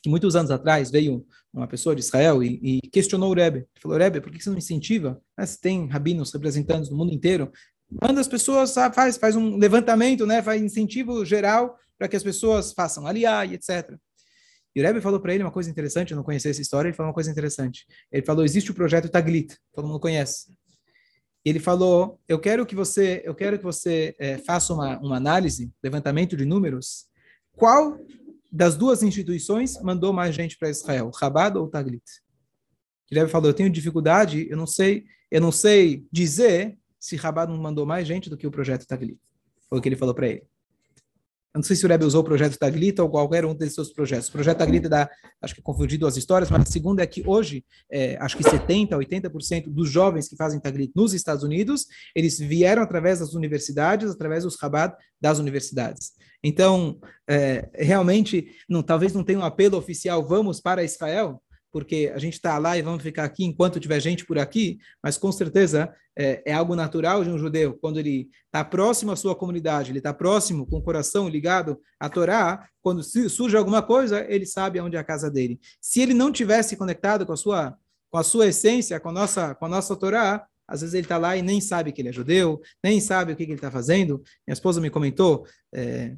que 0.03 0.09
muitos 0.09 0.35
anos 0.35 0.51
atrás 0.51 0.91
veio 0.91 1.25
uma 1.53 1.69
pessoa 1.69 1.95
de 1.95 2.01
Israel 2.01 2.43
e, 2.43 2.59
e 2.63 2.81
questionou 2.89 3.31
o 3.31 3.35
Rebbe. 3.35 3.59
Ele 3.59 3.81
falou, 3.81 3.97
Rebbe, 3.97 4.21
por 4.21 4.33
que 4.33 4.43
você 4.43 4.51
não 4.51 4.59
incentiva? 4.59 5.21
Né, 5.39 5.47
se 5.47 5.61
tem 5.61 5.87
rabinos 5.87 6.33
representantes 6.33 6.89
do 6.89 6.97
mundo 6.97 7.13
inteiro, 7.13 7.53
manda 8.01 8.21
as 8.21 8.29
pessoas, 8.29 8.75
faz, 8.95 9.17
faz 9.17 9.37
um 9.37 9.57
levantamento, 9.57 10.27
né, 10.27 10.43
faz 10.43 10.63
incentivo 10.63 11.25
geral 11.25 11.77
para 11.99 12.09
que 12.09 12.17
as 12.17 12.23
pessoas 12.23 12.73
façam 12.73 13.07
aliá 13.07 13.45
e 13.45 13.55
etc. 13.55 13.95
E 14.75 14.81
o 14.81 14.85
Rebbe 14.85 15.01
falou 15.01 15.21
para 15.21 15.35
ele 15.35 15.43
uma 15.43 15.53
coisa 15.53 15.71
interessante, 15.71 16.13
eu 16.13 16.17
não 16.17 16.25
conhecia 16.25 16.51
essa 16.51 16.63
história, 16.63 16.89
ele 16.89 16.97
falou 16.97 17.09
uma 17.09 17.15
coisa 17.15 17.31
interessante. 17.31 17.87
Ele 18.11 18.25
falou, 18.25 18.45
existe 18.45 18.71
o 18.71 18.75
projeto 18.75 19.09
Taglit, 19.09 19.57
todo 19.73 19.87
mundo 19.87 20.01
conhece. 20.01 20.53
Ele 21.45 21.61
falou, 21.61 22.19
eu 22.27 22.39
quero 22.39 22.65
que 22.65 22.75
você, 22.75 23.21
eu 23.25 23.35
quero 23.35 23.59
que 23.59 23.65
você 23.65 24.15
é, 24.19 24.39
faça 24.39 24.73
uma, 24.73 24.99
uma 25.01 25.17
análise, 25.17 25.71
levantamento 25.83 26.37
de 26.37 26.47
números, 26.47 27.07
qual 27.55 27.99
das 28.51 28.77
duas 28.77 29.03
instituições 29.03 29.81
mandou 29.83 30.13
mais 30.13 30.35
gente 30.35 30.57
para 30.57 30.71
Israel, 30.71 31.11
Chabad 31.19 31.59
ou 31.59 31.69
Taglit? 31.69 32.05
Ele 33.11 33.29
falou, 33.29 33.51
eu 33.51 33.55
tenho 33.55 33.69
dificuldade, 33.69 34.47
eu 34.49 34.57
não 34.57 34.67
sei, 34.67 35.05
eu 35.31 35.41
não 35.41 35.53
sei 35.53 36.07
dizer 36.11 36.79
se 37.03 37.19
Chabad 37.19 37.51
não 37.51 37.61
mandou 37.61 37.85
mais 37.85 38.07
gente 38.07 38.31
do 38.31 38.37
que 38.37 38.47
o 38.47 38.51
projeto 38.51 38.87
Taglit. 38.87 39.19
Foi 39.69 39.81
o 39.81 39.83
que 39.83 39.89
ele 39.89 39.97
falou 39.97 40.15
para 40.15 40.29
ele. 40.29 40.43
Eu 41.53 41.59
não 41.59 41.63
sei 41.65 41.75
se 41.75 41.85
o 41.85 41.89
Rebbe 41.89 42.05
usou 42.05 42.23
o 42.23 42.25
projeto 42.25 42.57
Taglita 42.57 43.03
ou 43.03 43.11
qualquer 43.11 43.45
um 43.45 43.55
desses 43.55 43.75
seus 43.75 43.93
projetos. 43.93 44.29
O 44.29 44.33
projeto 44.33 44.59
Taglita 44.59 44.89
dá, 44.89 45.11
acho 45.43 45.55
que 45.55 45.61
confundi 45.61 45.99
duas 45.99 46.17
histórias, 46.17 46.49
mas 46.49 46.63
a 46.63 46.65
segunda 46.65 47.03
é 47.03 47.07
que 47.07 47.23
hoje, 47.27 47.65
é, 47.91 48.17
acho 48.21 48.37
que 48.37 48.45
70%, 48.45 48.91
80% 48.91 49.65
dos 49.69 49.91
jovens 49.91 50.29
que 50.29 50.37
fazem 50.37 50.61
Taglit 50.61 50.93
nos 50.95 51.13
Estados 51.13 51.43
Unidos, 51.43 51.89
eles 52.15 52.39
vieram 52.39 52.83
através 52.83 53.19
das 53.19 53.35
universidades, 53.35 54.11
através 54.11 54.45
dos 54.45 54.55
Chabad 54.55 54.95
das 55.21 55.41
universidades. 55.41 56.13
Então, 56.43 57.01
é, 57.29 57.69
realmente, 57.75 58.47
não, 58.69 58.83
talvez 58.83 59.13
não 59.13 59.25
tenha 59.25 59.41
um 59.41 59.45
apelo 59.45 59.77
oficial, 59.77 60.25
vamos 60.25 60.61
para 60.61 60.85
Israel, 60.85 61.43
porque 61.73 62.13
a 62.15 62.19
gente 62.19 62.35
está 62.35 62.59
lá 62.59 62.77
e 62.77 62.83
vamos 62.83 63.03
ficar 63.03 63.25
aqui 63.25 63.45
enquanto 63.45 63.81
tiver 63.81 63.99
gente 63.99 64.27
por 64.27 64.39
aqui, 64.39 64.79
mas 65.03 65.17
com 65.17 65.33
certeza 65.33 65.93
é, 66.17 66.43
é 66.47 66.53
algo 66.53 66.77
natural 66.77 67.25
de 67.25 67.31
um 67.31 67.39
judeu, 67.39 67.79
quando 67.81 67.99
ele 67.99 68.29
está 68.45 68.63
próximo 68.63 69.13
à 69.13 69.17
sua 69.17 69.35
comunidade, 69.35 69.91
ele 69.91 69.99
está 69.99 70.13
próximo, 70.13 70.67
com 70.67 70.77
o 70.77 70.83
coração 70.83 71.29
ligado 71.29 71.81
à 71.99 72.09
Torá, 72.09 72.69
quando 72.83 73.03
surge 73.03 73.57
alguma 73.57 73.83
coisa, 73.83 74.25
ele 74.29 74.45
sabe 74.45 74.79
aonde 74.79 74.97
é 74.97 74.99
a 74.99 75.05
casa 75.05 75.31
dele. 75.31 75.59
Se 75.81 76.01
ele 76.01 76.13
não 76.13 76.31
tivesse 76.31 76.77
conectado 76.77 77.25
com 77.25 77.33
a 77.33 77.37
sua, 77.37 77.75
com 78.11 78.19
a 78.19 78.23
sua 78.23 78.49
essência, 78.49 79.01
com 79.01 79.09
a 79.09 79.13
nossa, 79.13 79.55
com 79.55 79.65
a 79.65 79.69
nossa 79.69 79.97
Torá, 79.97 80.47
às 80.69 80.81
vezes 80.81 80.95
ele 80.95 81.05
está 81.05 81.19
lá 81.19 81.37
e 81.37 81.43
nem 81.43 81.61
sabe 81.61 81.93
que 81.93 82.03
ele 82.03 82.11
é 82.11 82.13
judeu, 82.13 82.61
nem 82.85 83.01
sabe 83.01 83.33
o 83.33 83.37
que, 83.37 83.45
que 83.45 83.53
ele 83.53 83.59
está 83.59 83.71
fazendo. 83.71 84.23
Minha 84.47 84.53
esposa 84.53 84.81
me 84.81 84.91
comentou, 84.91 85.47
é, 85.75 86.15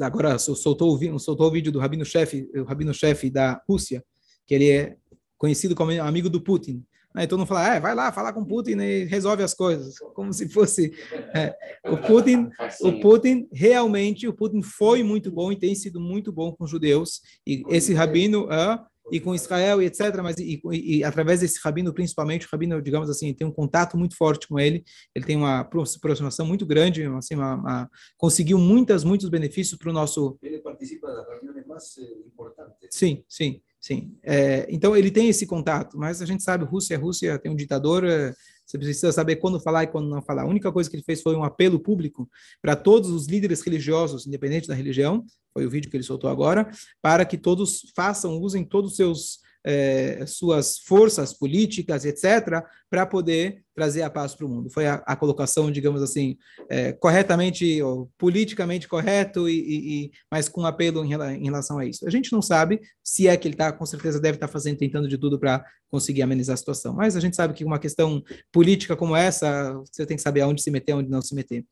agora 0.00 0.38
soltou, 0.38 0.98
soltou 1.18 1.48
o 1.48 1.50
vídeo 1.50 1.72
do 1.72 1.78
rabino-chefe, 1.78 2.48
o 2.54 2.64
rabino-chefe 2.64 3.30
da 3.30 3.60
Rússia, 3.68 4.02
que 4.48 4.54
ele 4.54 4.70
é 4.70 4.96
conhecido 5.36 5.76
como 5.76 5.92
amigo 6.02 6.28
do 6.28 6.40
Putin. 6.40 6.84
Todo 7.28 7.38
mundo 7.38 7.48
fala, 7.48 7.74
é, 7.74 7.80
vai 7.80 7.94
lá, 7.94 8.12
falar 8.12 8.32
com 8.32 8.44
Putin 8.44 8.78
e 8.78 9.04
resolve 9.04 9.42
as 9.42 9.52
coisas, 9.52 9.98
como 10.14 10.32
se 10.32 10.48
fosse 10.48 10.92
é, 11.34 11.54
o 11.84 11.96
Putin. 11.96 12.48
O 12.80 13.00
Putin 13.00 13.48
realmente, 13.52 14.28
o 14.28 14.32
Putin 14.32 14.62
foi 14.62 15.02
muito 15.02 15.30
bom 15.30 15.50
e 15.50 15.56
tem 15.56 15.74
sido 15.74 16.00
muito 16.00 16.32
bom 16.32 16.52
com 16.52 16.64
os 16.64 16.70
judeus. 16.70 17.20
E 17.46 17.64
esse 17.70 17.92
rabino 17.92 18.50
é, 18.52 18.80
e 19.10 19.20
com 19.20 19.34
Israel 19.34 19.82
e 19.82 19.86
etc. 19.86 20.16
Mas 20.22 20.36
e, 20.38 20.60
e, 20.70 21.04
através 21.04 21.40
desse 21.40 21.58
rabino, 21.62 21.92
principalmente 21.92 22.46
o 22.46 22.48
rabino, 22.50 22.80
digamos 22.80 23.10
assim, 23.10 23.34
tem 23.34 23.46
um 23.46 23.52
contato 23.52 23.96
muito 23.96 24.16
forte 24.16 24.46
com 24.46 24.58
ele. 24.58 24.84
Ele 25.14 25.24
tem 25.24 25.36
uma 25.36 25.60
aproximação 25.60 26.46
muito 26.46 26.66
grande, 26.66 27.04
assim, 27.04 27.34
uma, 27.34 27.54
uma, 27.54 27.90
conseguiu 28.16 28.58
muitas 28.58 29.02
muitos 29.02 29.28
benefícios 29.28 29.78
para 29.78 29.90
o 29.90 29.94
nosso. 29.94 30.38
Ele 30.42 30.58
participa 30.58 31.08
das 31.08 31.26
reuniões 31.26 31.66
mais 31.66 31.98
eh, 31.98 32.26
importantes. 32.26 32.88
Sim, 32.90 33.24
sim. 33.28 33.60
Sim. 33.88 34.14
É, 34.22 34.66
então 34.68 34.94
ele 34.94 35.10
tem 35.10 35.30
esse 35.30 35.46
contato, 35.46 35.96
mas 35.96 36.20
a 36.20 36.26
gente 36.26 36.42
sabe, 36.42 36.62
Rússia 36.62 36.94
é 36.94 36.98
Rússia, 36.98 37.38
tem 37.38 37.50
um 37.50 37.56
ditador, 37.56 38.04
é, 38.04 38.34
você 38.66 38.76
precisa 38.76 39.10
saber 39.10 39.36
quando 39.36 39.58
falar 39.58 39.84
e 39.84 39.86
quando 39.86 40.10
não 40.10 40.20
falar. 40.20 40.42
A 40.42 40.46
única 40.46 40.70
coisa 40.70 40.90
que 40.90 40.96
ele 40.96 41.02
fez 41.02 41.22
foi 41.22 41.34
um 41.34 41.42
apelo 41.42 41.80
público 41.80 42.28
para 42.60 42.76
todos 42.76 43.08
os 43.08 43.26
líderes 43.26 43.62
religiosos, 43.62 44.26
independente 44.26 44.68
da 44.68 44.74
religião, 44.74 45.24
foi 45.54 45.64
o 45.64 45.70
vídeo 45.70 45.90
que 45.90 45.96
ele 45.96 46.04
soltou 46.04 46.28
agora, 46.28 46.70
para 47.00 47.24
que 47.24 47.38
todos 47.38 47.90
façam, 47.96 48.38
usem 48.38 48.62
todos 48.62 48.90
os 48.90 48.96
seus 48.98 49.38
é, 49.64 50.24
suas 50.26 50.78
forças 50.78 51.32
políticas, 51.32 52.04
etc., 52.04 52.62
para 52.90 53.04
poder 53.06 53.62
trazer 53.74 54.02
a 54.02 54.10
paz 54.10 54.34
para 54.34 54.44
o 54.44 54.48
mundo. 54.48 54.68
Foi 54.70 54.86
a, 54.86 54.94
a 55.06 55.14
colocação, 55.14 55.70
digamos 55.70 56.02
assim, 56.02 56.36
é, 56.68 56.92
corretamente, 56.92 57.80
ou 57.80 58.10
politicamente 58.18 58.88
correto, 58.88 59.48
e, 59.48 59.52
e, 59.52 60.04
e, 60.04 60.10
mas 60.30 60.48
com 60.48 60.66
apelo 60.66 61.04
em, 61.04 61.12
em, 61.12 61.44
relação 61.44 61.78
a 61.78 61.86
isso. 61.86 62.06
A 62.06 62.10
gente 62.10 62.32
não 62.32 62.42
sabe 62.42 62.80
se 63.04 63.28
é 63.28 63.36
que 63.36 63.46
ele 63.46 63.54
está, 63.54 63.70
com 63.72 63.86
certeza 63.86 64.20
deve 64.20 64.36
estar 64.36 64.48
tá 64.48 64.52
fazendo, 64.52 64.78
tentando 64.78 65.06
de 65.06 65.16
tudo 65.16 65.38
para 65.38 65.64
conseguir 65.88 66.22
amenizar 66.22 66.54
a 66.54 66.56
situação. 66.56 66.92
Mas 66.92 67.14
a 67.14 67.20
gente 67.20 67.36
sabe 67.36 67.54
que 67.54 67.64
uma 67.64 67.78
questão 67.78 68.20
política 68.50 68.96
como 68.96 69.14
essa, 69.14 69.72
você 69.92 70.04
tem 70.04 70.16
que 70.16 70.22
saber 70.22 70.40
aonde 70.40 70.60
se 70.60 70.70
meter, 70.70 70.94
onde 70.94 71.08
não 71.08 71.22
se 71.22 71.34
meter. 71.34 71.64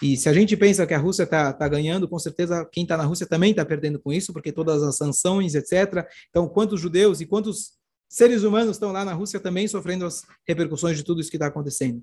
E 0.00 0.16
se 0.16 0.30
a 0.30 0.32
gente 0.32 0.56
pensa 0.56 0.86
que 0.86 0.94
a 0.94 0.98
Rússia 0.98 1.24
está 1.24 1.52
tá 1.52 1.68
ganhando, 1.68 2.08
com 2.08 2.18
certeza 2.18 2.66
quem 2.72 2.84
está 2.84 2.96
na 2.96 3.04
Rússia 3.04 3.26
também 3.26 3.50
está 3.50 3.66
perdendo 3.66 4.00
com 4.00 4.12
isso, 4.12 4.32
porque 4.32 4.50
todas 4.50 4.82
as 4.82 4.96
sanções, 4.96 5.54
etc. 5.54 6.06
Então, 6.30 6.48
quantos 6.48 6.80
judeus 6.80 7.20
e 7.20 7.26
quantos 7.26 7.79
seres 8.10 8.42
humanos 8.42 8.72
estão 8.72 8.90
lá 8.90 9.04
na 9.04 9.14
Rússia 9.14 9.38
também 9.38 9.68
sofrendo 9.68 10.04
as 10.04 10.26
repercussões 10.46 10.96
de 10.96 11.04
tudo 11.04 11.20
isso 11.20 11.30
que 11.30 11.36
está 11.36 11.46
acontecendo. 11.46 12.02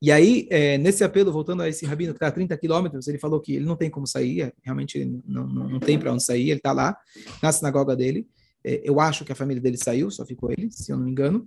E 0.00 0.10
aí, 0.10 0.46
é, 0.48 0.78
nesse 0.78 1.04
apelo, 1.04 1.30
voltando 1.30 1.62
a 1.62 1.68
esse 1.68 1.84
rabino 1.84 2.14
que 2.14 2.16
está 2.16 2.28
a 2.28 2.32
30 2.32 2.56
quilômetros, 2.56 3.06
ele 3.08 3.18
falou 3.18 3.40
que 3.40 3.56
ele 3.56 3.66
não 3.66 3.76
tem 3.76 3.90
como 3.90 4.06
sair, 4.06 4.42
é, 4.42 4.52
realmente 4.62 5.04
não, 5.26 5.46
não, 5.46 5.68
não 5.68 5.80
tem 5.80 5.98
para 5.98 6.12
onde 6.12 6.22
sair, 6.22 6.50
ele 6.50 6.58
está 6.58 6.72
lá, 6.72 6.96
na 7.42 7.52
sinagoga 7.52 7.94
dele. 7.96 8.26
É, 8.64 8.80
eu 8.82 9.00
acho 9.00 9.24
que 9.24 9.32
a 9.32 9.34
família 9.34 9.60
dele 9.60 9.76
saiu, 9.76 10.10
só 10.10 10.24
ficou 10.24 10.50
ele, 10.52 10.70
se 10.70 10.90
eu 10.90 10.96
não 10.96 11.04
me 11.04 11.10
engano. 11.10 11.46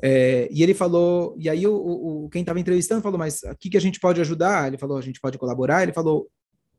É, 0.00 0.48
e 0.50 0.62
ele 0.62 0.74
falou, 0.74 1.36
e 1.38 1.48
aí 1.48 1.66
o, 1.66 1.74
o 1.74 2.28
quem 2.30 2.40
estava 2.40 2.58
entrevistando 2.58 3.02
falou, 3.02 3.18
mas 3.18 3.42
o 3.42 3.54
que, 3.56 3.70
que 3.70 3.76
a 3.76 3.80
gente 3.80 4.00
pode 4.00 4.20
ajudar? 4.20 4.68
Ele 4.68 4.78
falou, 4.78 4.96
a 4.96 5.02
gente 5.02 5.20
pode 5.20 5.38
colaborar. 5.38 5.82
Ele 5.82 5.92
falou, 5.92 6.28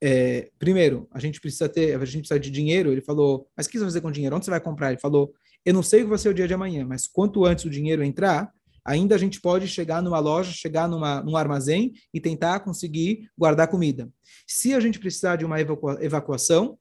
é, 0.02 0.50
primeiro, 0.58 1.08
a 1.12 1.20
gente 1.20 1.42
precisa 1.42 1.68
ter, 1.68 1.96
a 1.96 2.06
gente 2.06 2.22
precisa 2.22 2.40
de 2.40 2.50
dinheiro. 2.50 2.92
Ele 2.92 3.02
falou, 3.02 3.48
mas 3.56 3.66
o 3.66 3.70
que 3.70 3.78
você 3.78 3.84
vai 3.84 3.90
fazer 3.90 4.02
com 4.02 4.12
dinheiro? 4.12 4.36
Onde 4.36 4.46
você 4.46 4.52
vai 4.52 4.62
comprar? 4.62 4.92
Ele 4.92 5.00
falou, 5.00 5.34
eu 5.66 5.74
não 5.74 5.84
sei 5.84 6.02
o 6.02 6.04
que 6.04 6.10
vai 6.10 6.18
ser 6.18 6.30
o 6.30 6.34
dia 6.34 6.48
de 6.48 6.54
amanhã, 6.54 6.86
mas 6.86 7.08
quanto 7.08 7.46
antes 7.46 7.66
o 7.66 7.70
dinheiro 7.70 8.04
entrar, 8.04 8.52
ainda 8.86 9.16
a 9.16 9.18
gente 9.18 9.42
pode 9.42 9.68
chegar 9.68 10.02
numa 10.02 10.20
loja, 10.20 10.52
chegar 10.52 10.88
numa, 10.88 11.22
num 11.22 11.36
armazém 11.36 11.94
e 12.14 12.20
tentar 12.20 12.62
conseguir 12.62 13.30
guardar 13.38 13.68
comida. 13.68 14.10
Se 14.48 14.74
a 14.74 14.80
gente 14.80 15.00
precisar 15.00 15.36
de 15.36 15.46
uma 15.46 15.60
evacua 15.60 15.98
evacuação, 16.04 16.78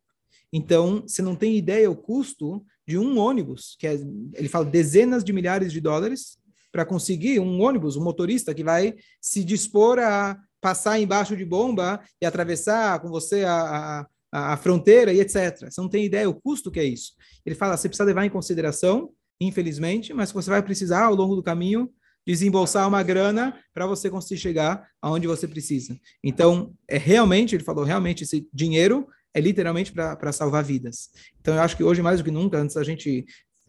então 0.52 1.02
você 1.06 1.20
não 1.20 1.34
tem 1.34 1.56
ideia 1.56 1.90
o 1.90 1.96
custo 1.96 2.64
de 2.86 2.96
um 2.96 3.18
ônibus, 3.18 3.76
que 3.78 3.86
é, 3.86 3.94
ele 4.34 4.48
fala 4.48 4.64
dezenas 4.64 5.22
de 5.22 5.32
milhares 5.32 5.72
de 5.72 5.80
dólares, 5.80 6.38
para 6.72 6.84
conseguir 6.84 7.40
um 7.40 7.60
ônibus, 7.60 7.96
um 7.96 8.04
motorista 8.04 8.54
que 8.54 8.62
vai 8.62 8.94
se 9.20 9.42
dispor 9.42 9.98
a 9.98 10.38
passar 10.60 10.98
embaixo 10.98 11.36
de 11.36 11.44
bomba 11.44 12.00
e 12.20 12.26
atravessar 12.26 13.00
com 13.00 13.08
você 13.08 13.44
a, 13.44 14.06
a, 14.32 14.52
a 14.52 14.56
fronteira 14.56 15.12
e 15.12 15.20
etc. 15.20 15.70
Você 15.70 15.80
não 15.80 15.88
tem 15.88 16.04
ideia 16.04 16.28
o 16.28 16.34
custo 16.34 16.70
que 16.70 16.80
é 16.80 16.84
isso. 16.84 17.12
Ele 17.44 17.54
fala, 17.54 17.76
você 17.76 17.88
precisa 17.88 18.04
levar 18.04 18.24
em 18.24 18.30
consideração, 18.30 19.10
infelizmente, 19.40 20.12
mas 20.12 20.32
você 20.32 20.50
vai 20.50 20.62
precisar 20.62 21.04
ao 21.04 21.14
longo 21.14 21.36
do 21.36 21.42
caminho 21.42 21.90
desembolsar 22.26 22.86
uma 22.86 23.02
grana 23.02 23.58
para 23.72 23.86
você 23.86 24.10
conseguir 24.10 24.38
chegar 24.38 24.86
aonde 25.00 25.26
você 25.26 25.48
precisa. 25.48 25.98
Então, 26.22 26.74
é 26.86 26.98
realmente, 26.98 27.54
ele 27.54 27.64
falou, 27.64 27.84
realmente 27.84 28.24
esse 28.24 28.46
dinheiro 28.52 29.08
é 29.32 29.40
literalmente 29.40 29.92
para 29.92 30.32
salvar 30.32 30.62
vidas. 30.62 31.08
Então, 31.40 31.54
eu 31.54 31.62
acho 31.62 31.74
que 31.74 31.82
hoje, 31.82 32.02
mais 32.02 32.20
do 32.20 32.24
que 32.24 32.30
nunca, 32.30 32.58
antes 32.58 32.74
da 32.74 32.84
gente 32.84 33.24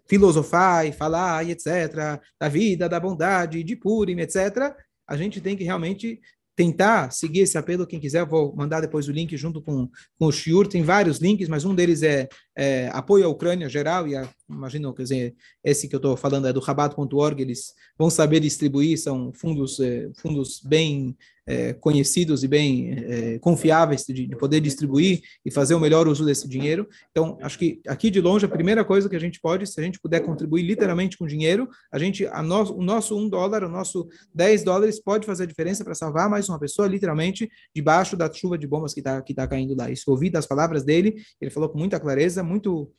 filosofar 0.09 0.85
e 0.87 0.91
falar 0.91 1.45
e 1.45 1.51
etc., 1.51 2.19
da 2.37 2.49
vida, 2.49 2.89
da 2.89 2.99
bondade, 2.99 3.63
de 3.63 3.75
Purim, 3.77 4.19
etc., 4.19 4.75
a 5.07 5.15
gente 5.15 5.39
tem 5.39 5.55
que 5.55 5.63
realmente 5.63 6.19
tentar 6.59 7.09
seguir 7.11 7.39
esse 7.39 7.57
apelo, 7.57 7.87
quem 7.87 8.01
quiser, 8.01 8.25
vou 8.25 8.53
mandar 8.53 8.81
depois 8.81 9.07
o 9.07 9.13
link 9.13 9.37
junto 9.37 9.61
com, 9.61 9.89
com 10.17 10.25
o 10.25 10.31
Shiur, 10.31 10.67
tem 10.67 10.83
vários 10.83 11.17
links, 11.19 11.47
mas 11.47 11.63
um 11.63 11.73
deles 11.73 12.03
é, 12.03 12.27
é 12.53 12.89
apoio 12.91 13.25
à 13.25 13.29
Ucrânia 13.29 13.69
geral, 13.69 14.05
e 14.05 14.13
a, 14.13 14.27
imagino, 14.49 14.93
quer 14.93 15.03
dizer, 15.03 15.35
esse 15.63 15.87
que 15.87 15.95
eu 15.95 15.99
estou 15.99 16.17
falando 16.17 16.49
é 16.49 16.51
do 16.51 16.59
rabat.org, 16.59 17.41
eles 17.41 17.73
vão 17.97 18.09
saber 18.09 18.41
distribuir, 18.41 18.99
são 18.99 19.31
fundos, 19.31 19.79
é, 19.79 20.09
fundos 20.17 20.59
bem 20.61 21.15
é, 21.49 21.73
conhecidos 21.73 22.43
e 22.43 22.47
bem 22.47 22.91
é, 22.91 23.39
confiáveis 23.39 24.05
de, 24.05 24.27
de, 24.27 24.35
poder 24.37 24.61
distribuir 24.61 25.21
e 25.43 25.49
fazer 25.49 25.73
o 25.73 25.79
melhor 25.79 26.07
uso 26.07 26.23
desse 26.23 26.47
dinheiro. 26.47 26.87
Então, 27.09 27.39
acho 27.41 27.57
que 27.57 27.81
aqui 27.87 28.11
de 28.11 28.21
longe, 28.21 28.45
a 28.45 28.49
primeira 28.49 28.85
coisa 28.85 29.09
que 29.09 29.15
a 29.15 29.19
gente 29.19 29.41
pode, 29.41 29.65
se 29.65 29.79
a 29.79 29.83
gente 29.83 29.99
puder 29.99 30.19
contribuir 30.19 30.61
literalmente 30.61 31.17
com 31.17 31.25
dinheiro, 31.25 31.67
a 31.91 31.97
gente, 31.97 32.27
a 32.27 32.43
no, 32.43 32.75
o 32.75 32.83
nosso 32.83 33.17
um 33.17 33.27
dólar, 33.27 33.63
o 33.63 33.69
nosso 33.69 34.07
10 34.35 34.63
dólares 34.63 35.01
pode 35.01 35.25
fazer 35.25 35.43
a 35.43 35.47
diferença 35.47 35.83
para 35.83 35.95
salvar 35.95 36.29
mais 36.29 36.47
uma 36.47 36.59
pessoa, 36.59 36.87
literalmente, 36.87 37.49
debaixo 37.75 38.15
da 38.15 38.31
chuva 38.31 38.55
de 38.55 38.67
bombas 38.67 38.93
que 38.93 38.99
está 38.99 39.19
que 39.19 39.33
tá 39.33 39.47
caindo 39.47 39.75
lá. 39.75 39.89
Isso 39.89 40.11
ouvi 40.11 40.29
das 40.29 40.45
palavras 40.45 40.83
dele, 40.83 41.15
ele 41.41 41.49
falou 41.49 41.67
com 41.67 41.79
muita 41.79 41.99
clareza, 41.99 42.43
muito 42.43 42.91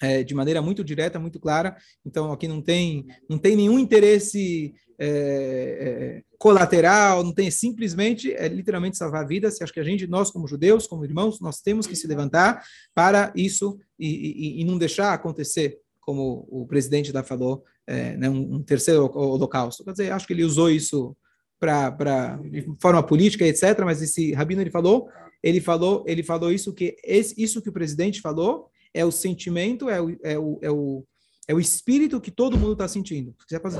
é, 0.00 0.22
de 0.22 0.34
maneira 0.34 0.60
muito 0.60 0.84
direta, 0.84 1.18
muito 1.18 1.40
clara. 1.40 1.76
Então 2.04 2.32
aqui 2.32 2.46
não 2.48 2.60
tem 2.60 3.06
não 3.28 3.38
tem 3.38 3.56
nenhum 3.56 3.78
interesse 3.78 4.74
é, 4.98 5.08
é, 5.08 6.22
colateral, 6.38 7.22
não 7.22 7.32
tem 7.32 7.50
simplesmente 7.50 8.32
é 8.32 8.48
literalmente 8.48 8.96
salvar 8.96 9.26
vidas. 9.26 9.60
Acho 9.60 9.72
que 9.72 9.80
a 9.80 9.84
gente, 9.84 10.06
nós 10.06 10.30
como 10.30 10.48
judeus, 10.48 10.86
como 10.86 11.04
irmãos, 11.04 11.40
nós 11.40 11.60
temos 11.60 11.86
que 11.86 11.96
se 11.96 12.06
levantar 12.06 12.62
para 12.94 13.32
isso 13.34 13.78
e, 13.98 14.58
e, 14.58 14.62
e 14.62 14.64
não 14.64 14.78
deixar 14.78 15.12
acontecer, 15.12 15.78
como 16.00 16.46
o 16.50 16.66
presidente 16.66 17.12
da 17.12 17.22
falou, 17.22 17.64
é, 17.86 18.16
né, 18.16 18.28
um, 18.28 18.56
um 18.56 18.62
terceiro 18.62 19.10
holocausto. 19.14 19.84
Quer 19.84 19.92
dizer, 19.92 20.12
acho 20.12 20.26
que 20.26 20.32
ele 20.32 20.44
usou 20.44 20.70
isso 20.70 21.16
para 21.58 22.38
de 22.50 22.66
forma 22.80 23.02
política, 23.02 23.46
etc. 23.46 23.80
Mas 23.84 24.02
esse 24.02 24.32
rabino 24.32 24.60
ele 24.60 24.70
falou, 24.70 25.08
ele 25.42 25.60
falou, 25.60 26.04
ele 26.06 26.22
falou 26.22 26.52
isso 26.52 26.72
que 26.72 26.96
esse, 27.04 27.34
isso 27.42 27.62
que 27.62 27.68
o 27.68 27.72
presidente 27.72 28.20
falou 28.20 28.70
é 28.96 29.04
o 29.04 29.12
sentimento, 29.12 29.88
é 29.90 30.00
o, 30.00 30.16
é 30.22 30.38
o, 30.38 30.58
é 30.62 30.70
o, 30.70 31.04
é 31.48 31.54
o 31.54 31.60
espírito 31.60 32.20
que 32.20 32.30
todo 32.30 32.58
mundo 32.58 32.72
está 32.72 32.88
sentindo. 32.88 33.34
Se 33.38 33.46
quiser 33.46 33.62
fazer 33.62 33.78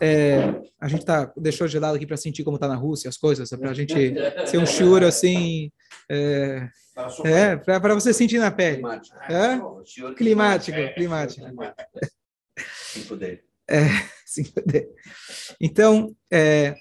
é, 0.00 0.60
a 0.80 0.88
gente 0.88 1.04
tá, 1.04 1.32
deixou 1.36 1.68
gelado 1.68 1.96
aqui 1.96 2.06
para 2.06 2.16
sentir 2.16 2.44
como 2.44 2.56
está 2.56 2.68
na 2.68 2.74
Rússia, 2.74 3.08
as 3.08 3.16
coisas, 3.16 3.48
para 3.50 3.70
a 3.70 3.74
gente 3.74 3.94
ser 4.46 4.58
um 4.58 4.66
choro 4.66 5.06
assim. 5.06 5.70
É, 6.10 6.68
é 7.52 7.56
para 7.56 7.94
você 7.94 8.12
sentir 8.12 8.38
na 8.38 8.50
pele. 8.50 8.82
É? 9.30 9.58
Climático, 10.14 10.78
climático. 10.94 11.46
É, 13.70 13.88
Então, 15.60 16.14
é, 16.30 16.74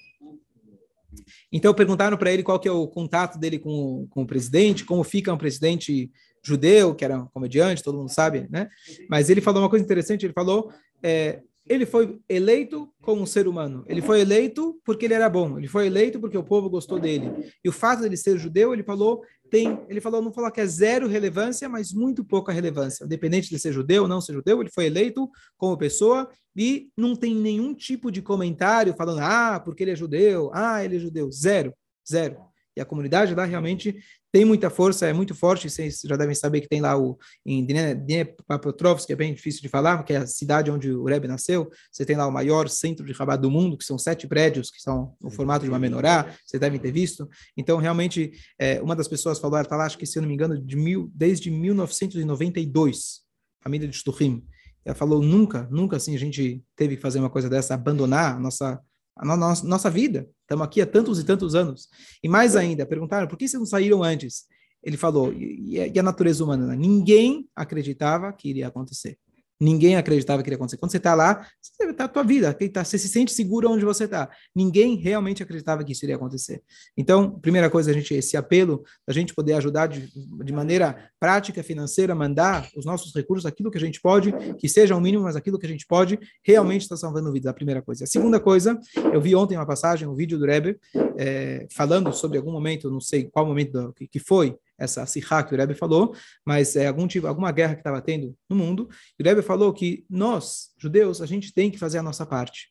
então 1.52 1.74
perguntaram 1.74 2.18
para 2.18 2.32
ele 2.32 2.44
qual 2.44 2.60
que 2.60 2.68
é 2.68 2.72
o 2.72 2.88
contato 2.88 3.38
dele 3.38 3.60
com, 3.60 4.08
com 4.10 4.24
o 4.24 4.28
presidente, 4.28 4.86
como 4.86 5.04
fica 5.04 5.34
um 5.34 5.38
presidente 5.38 6.10
judeu, 6.44 6.96
que 6.96 7.06
era 7.06 7.18
um 7.18 7.28
comediante, 7.28 7.84
todo 7.84 7.98
mundo 7.98 8.10
sabe, 8.10 8.48
né? 8.50 8.70
Mas 9.10 9.30
ele 9.30 9.42
falou 9.42 9.62
uma 9.62 9.70
coisa 9.70 9.86
interessante, 9.86 10.26
ele 10.26 10.34
falou, 10.34 10.72
é, 11.04 11.42
ele 11.68 11.86
foi 11.86 12.20
eleito 12.28 12.92
como 13.02 13.22
um 13.22 13.26
ser 13.26 13.48
humano. 13.48 13.86
Ele 13.88 14.02
foi 14.02 14.22
eleito 14.22 14.80
porque 14.84 15.06
ele 15.06 15.14
era 15.14 15.30
bom. 15.30 15.58
Ele 15.58 15.68
foi 15.68 15.86
eleito 15.86 16.20
porque 16.20 16.38
o 16.38 16.44
povo 16.44 16.70
gostou 16.70 17.00
dele. 17.00 17.32
E 17.64 17.70
o 17.70 17.72
fato 17.72 18.00
de 18.00 18.08
ele 18.08 18.18
ser 18.18 18.38
judeu, 18.38 18.74
ele 18.74 18.84
falou, 18.84 19.22
tem, 19.50 19.80
ele 19.88 20.02
falou, 20.02 20.22
não 20.22 20.34
falou 20.34 20.52
que 20.52 20.60
é 20.60 20.66
zero 20.66 21.08
relevância, 21.08 21.70
mas 21.70 21.94
muito 21.94 22.24
pouca 22.24 22.52
relevância. 22.52 23.06
Independente 23.06 23.50
de 23.50 23.60
ser 23.60 23.72
judeu 23.72 24.04
ou 24.04 24.08
não 24.08 24.20
ser 24.20 24.34
judeu, 24.34 24.62
ele 24.62 24.72
foi 24.74 24.86
eleito 24.86 25.30
como 25.56 25.78
pessoa 25.78 26.28
e 26.56 26.90
não 26.98 27.16
tem 27.16 27.36
nenhum 27.36 27.74
tipo 27.74 28.12
de 28.12 28.22
comentário 28.22 28.94
falando, 28.98 29.20
ah, 29.20 29.62
porque 29.64 29.84
ele 29.84 29.92
é 29.92 29.96
judeu, 29.96 30.50
ah, 30.54 30.84
ele 30.84 30.96
é 30.96 31.00
judeu. 31.00 31.32
Zero, 31.32 31.74
zero. 32.10 32.51
E 32.76 32.82
a 32.82 32.86
comunidade 32.86 33.36
lá 33.36 33.44
realmente 33.44 33.98
tem 34.32 34.46
muita 34.46 34.70
força, 34.70 35.06
é 35.06 35.14
muito 35.14 35.36
forte. 35.36 35.70
Vocês 35.70 36.02
já 36.06 36.16
devem 36.16 36.34
saber 36.34 36.62
que 36.62 36.70
tem 36.70 36.80
lá 36.80 36.98
o 36.98 37.18
em 37.46 37.66
Dnepropetrovsk, 37.66 39.08
que 39.08 39.14
é 39.14 39.16
bem 39.16 39.34
difícil 39.34 39.62
de 39.62 39.68
falar, 39.68 40.04
que 40.04 40.14
é 40.14 40.18
a 40.18 40.28
cidade 40.28 40.72
onde 40.72 40.92
o 40.92 41.04
Rebbe 41.04 41.28
nasceu. 41.28 41.70
Você 41.92 42.06
tem 42.06 42.16
lá 42.16 42.26
o 42.26 42.32
maior 42.32 42.70
centro 42.70 43.06
de 43.06 43.12
Rabat 43.12 43.42
do 43.42 43.52
mundo, 43.52 43.78
que 43.78 43.84
são 43.84 43.98
sete 43.98 44.28
prédios 44.28 44.72
que 44.72 44.82
são 44.82 45.16
no 45.22 45.30
formato 45.30 45.66
de 45.66 45.70
uma 45.70 45.80
menorá. 45.80 46.34
Vocês 46.46 46.62
devem 46.62 46.80
ter 46.80 46.92
visto. 46.92 47.28
Então, 47.58 47.78
realmente, 47.78 48.32
é, 48.58 48.82
uma 48.82 48.96
das 48.96 49.08
pessoas 49.08 49.38
falou, 49.38 49.58
ela 49.58 49.66
está 49.66 49.76
lá, 49.76 49.86
acho 49.86 49.98
que 49.98 50.06
se 50.06 50.18
eu 50.18 50.22
não 50.22 50.30
me 50.30 50.36
engano, 50.36 50.58
de 50.58 50.78
mil, 50.78 51.12
desde 51.14 51.52
1992, 51.52 53.22
família 53.62 53.88
de 53.88 53.98
Shtuchim. 53.98 54.46
Ela 54.86 54.96
falou, 54.96 55.22
nunca, 55.22 55.68
nunca 55.70 55.98
assim 55.98 56.16
a 56.16 56.20
gente 56.20 56.64
teve 56.76 56.96
que 56.96 57.02
fazer 57.02 57.20
uma 57.20 57.30
coisa 57.30 57.50
dessa, 57.50 57.74
abandonar 57.74 58.36
a 58.36 58.40
nossa 58.40 58.80
a 59.16 59.26
nossa, 59.26 59.68
nossa 59.68 59.90
vida. 59.90 60.30
Estamos 60.42 60.66
aqui 60.66 60.82
há 60.82 60.86
tantos 60.86 61.20
e 61.20 61.24
tantos 61.24 61.56
anos. 61.56 61.88
E 62.24 62.28
mais 62.28 62.56
ainda, 62.56 62.86
perguntaram 62.86 63.28
por 63.28 63.38
que 63.38 63.48
vocês 63.48 63.60
não 63.60 63.66
saíram 63.66 64.04
antes? 64.04 64.46
Ele 64.84 64.98
falou, 64.98 65.32
e, 65.32 65.78
e 65.94 66.00
a 66.00 66.04
natureza 66.04 66.44
humana? 66.44 66.76
Ninguém 66.76 67.48
acreditava 67.56 68.34
que 68.34 68.50
iria 68.50 68.68
acontecer. 68.68 69.18
Ninguém 69.62 69.96
acreditava 69.96 70.42
que 70.42 70.50
iria 70.50 70.56
acontecer. 70.56 70.78
Quando 70.78 70.90
você 70.90 70.98
está 70.98 71.14
lá, 71.14 71.46
você 71.62 71.86
está 71.86 72.06
a 72.06 72.08
tua 72.08 72.24
vida, 72.24 72.52
tá, 72.74 72.84
você 72.84 72.98
se 72.98 73.08
sente 73.08 73.32
seguro 73.32 73.70
onde 73.70 73.86
você 73.86 74.06
está. 74.06 74.28
Ninguém 74.56 74.96
realmente 74.96 75.44
acreditava 75.44 75.84
que 75.84 75.92
isso 75.92 76.04
iria 76.04 76.16
acontecer. 76.16 76.64
Então, 76.98 77.40
primeira 77.40 77.70
coisa, 77.70 77.92
a 77.92 77.94
gente 77.94 78.12
esse 78.16 78.36
apelo, 78.36 78.84
a 79.08 79.14
gente 79.14 79.36
poder 79.36 79.54
ajudar 79.54 79.86
de, 79.86 80.10
de 80.44 80.52
maneira 80.52 81.12
prática, 81.20 81.62
financeira, 81.62 82.16
mandar 82.16 82.68
os 82.76 82.86
nossos 82.86 83.14
recursos, 83.14 83.46
aquilo 83.46 83.70
que 83.70 83.78
a 83.78 83.82
gente 83.82 84.02
pode, 84.02 84.34
que 84.58 84.68
seja 84.68 84.96
o 84.96 85.02
mínimo, 85.02 85.26
mas 85.26 85.36
aquilo 85.36 85.60
que 85.60 85.66
a 85.68 85.70
gente 85.70 85.86
pode, 85.86 86.18
realmente 86.44 86.82
está 86.82 86.98
salvando 86.98 87.32
vidas. 87.32 87.52
A 87.52 87.54
primeira 87.54 87.84
coisa. 87.84 88.06
A 88.06 88.08
segunda 88.08 88.40
coisa, 88.40 88.80
eu 89.14 89.22
vi 89.22 89.36
ontem 89.36 89.56
uma 89.56 89.66
passagem, 89.68 90.08
um 90.08 90.16
vídeo 90.16 90.40
do 90.40 90.46
Rebbe, 90.46 90.80
é, 91.18 91.68
falando 91.70 92.12
sobre 92.12 92.40
algum 92.40 92.52
momento, 92.52 92.90
não 92.90 93.00
sei 93.00 93.26
qual 93.26 93.46
momento 93.46 93.94
que, 93.96 94.08
que 94.08 94.20
foi, 94.20 94.58
essa 94.82 95.06
sihá 95.06 95.44
que 95.44 95.54
o 95.54 95.58
Rebbe 95.58 95.76
falou, 95.76 96.16
mas 96.46 96.76
é 96.76 96.88
algum 96.88 97.08
tipo, 97.08 97.28
alguma 97.28 97.52
guerra 97.52 97.76
que 97.76 97.82
estava 97.82 98.02
tendo 98.02 98.36
no 98.50 98.56
mundo. 98.56 98.90
E 99.20 99.24
o 99.24 99.26
Rebbe 99.26 99.42
falou 99.42 99.72
que 99.72 100.06
nós, 100.10 100.72
judeus, 100.78 101.22
a 101.22 101.26
gente 101.26 101.54
tem 101.54 101.70
que 101.70 101.78
fazer 101.78 102.00
a 102.00 102.04
nossa 102.04 102.26
parte. 102.26 102.70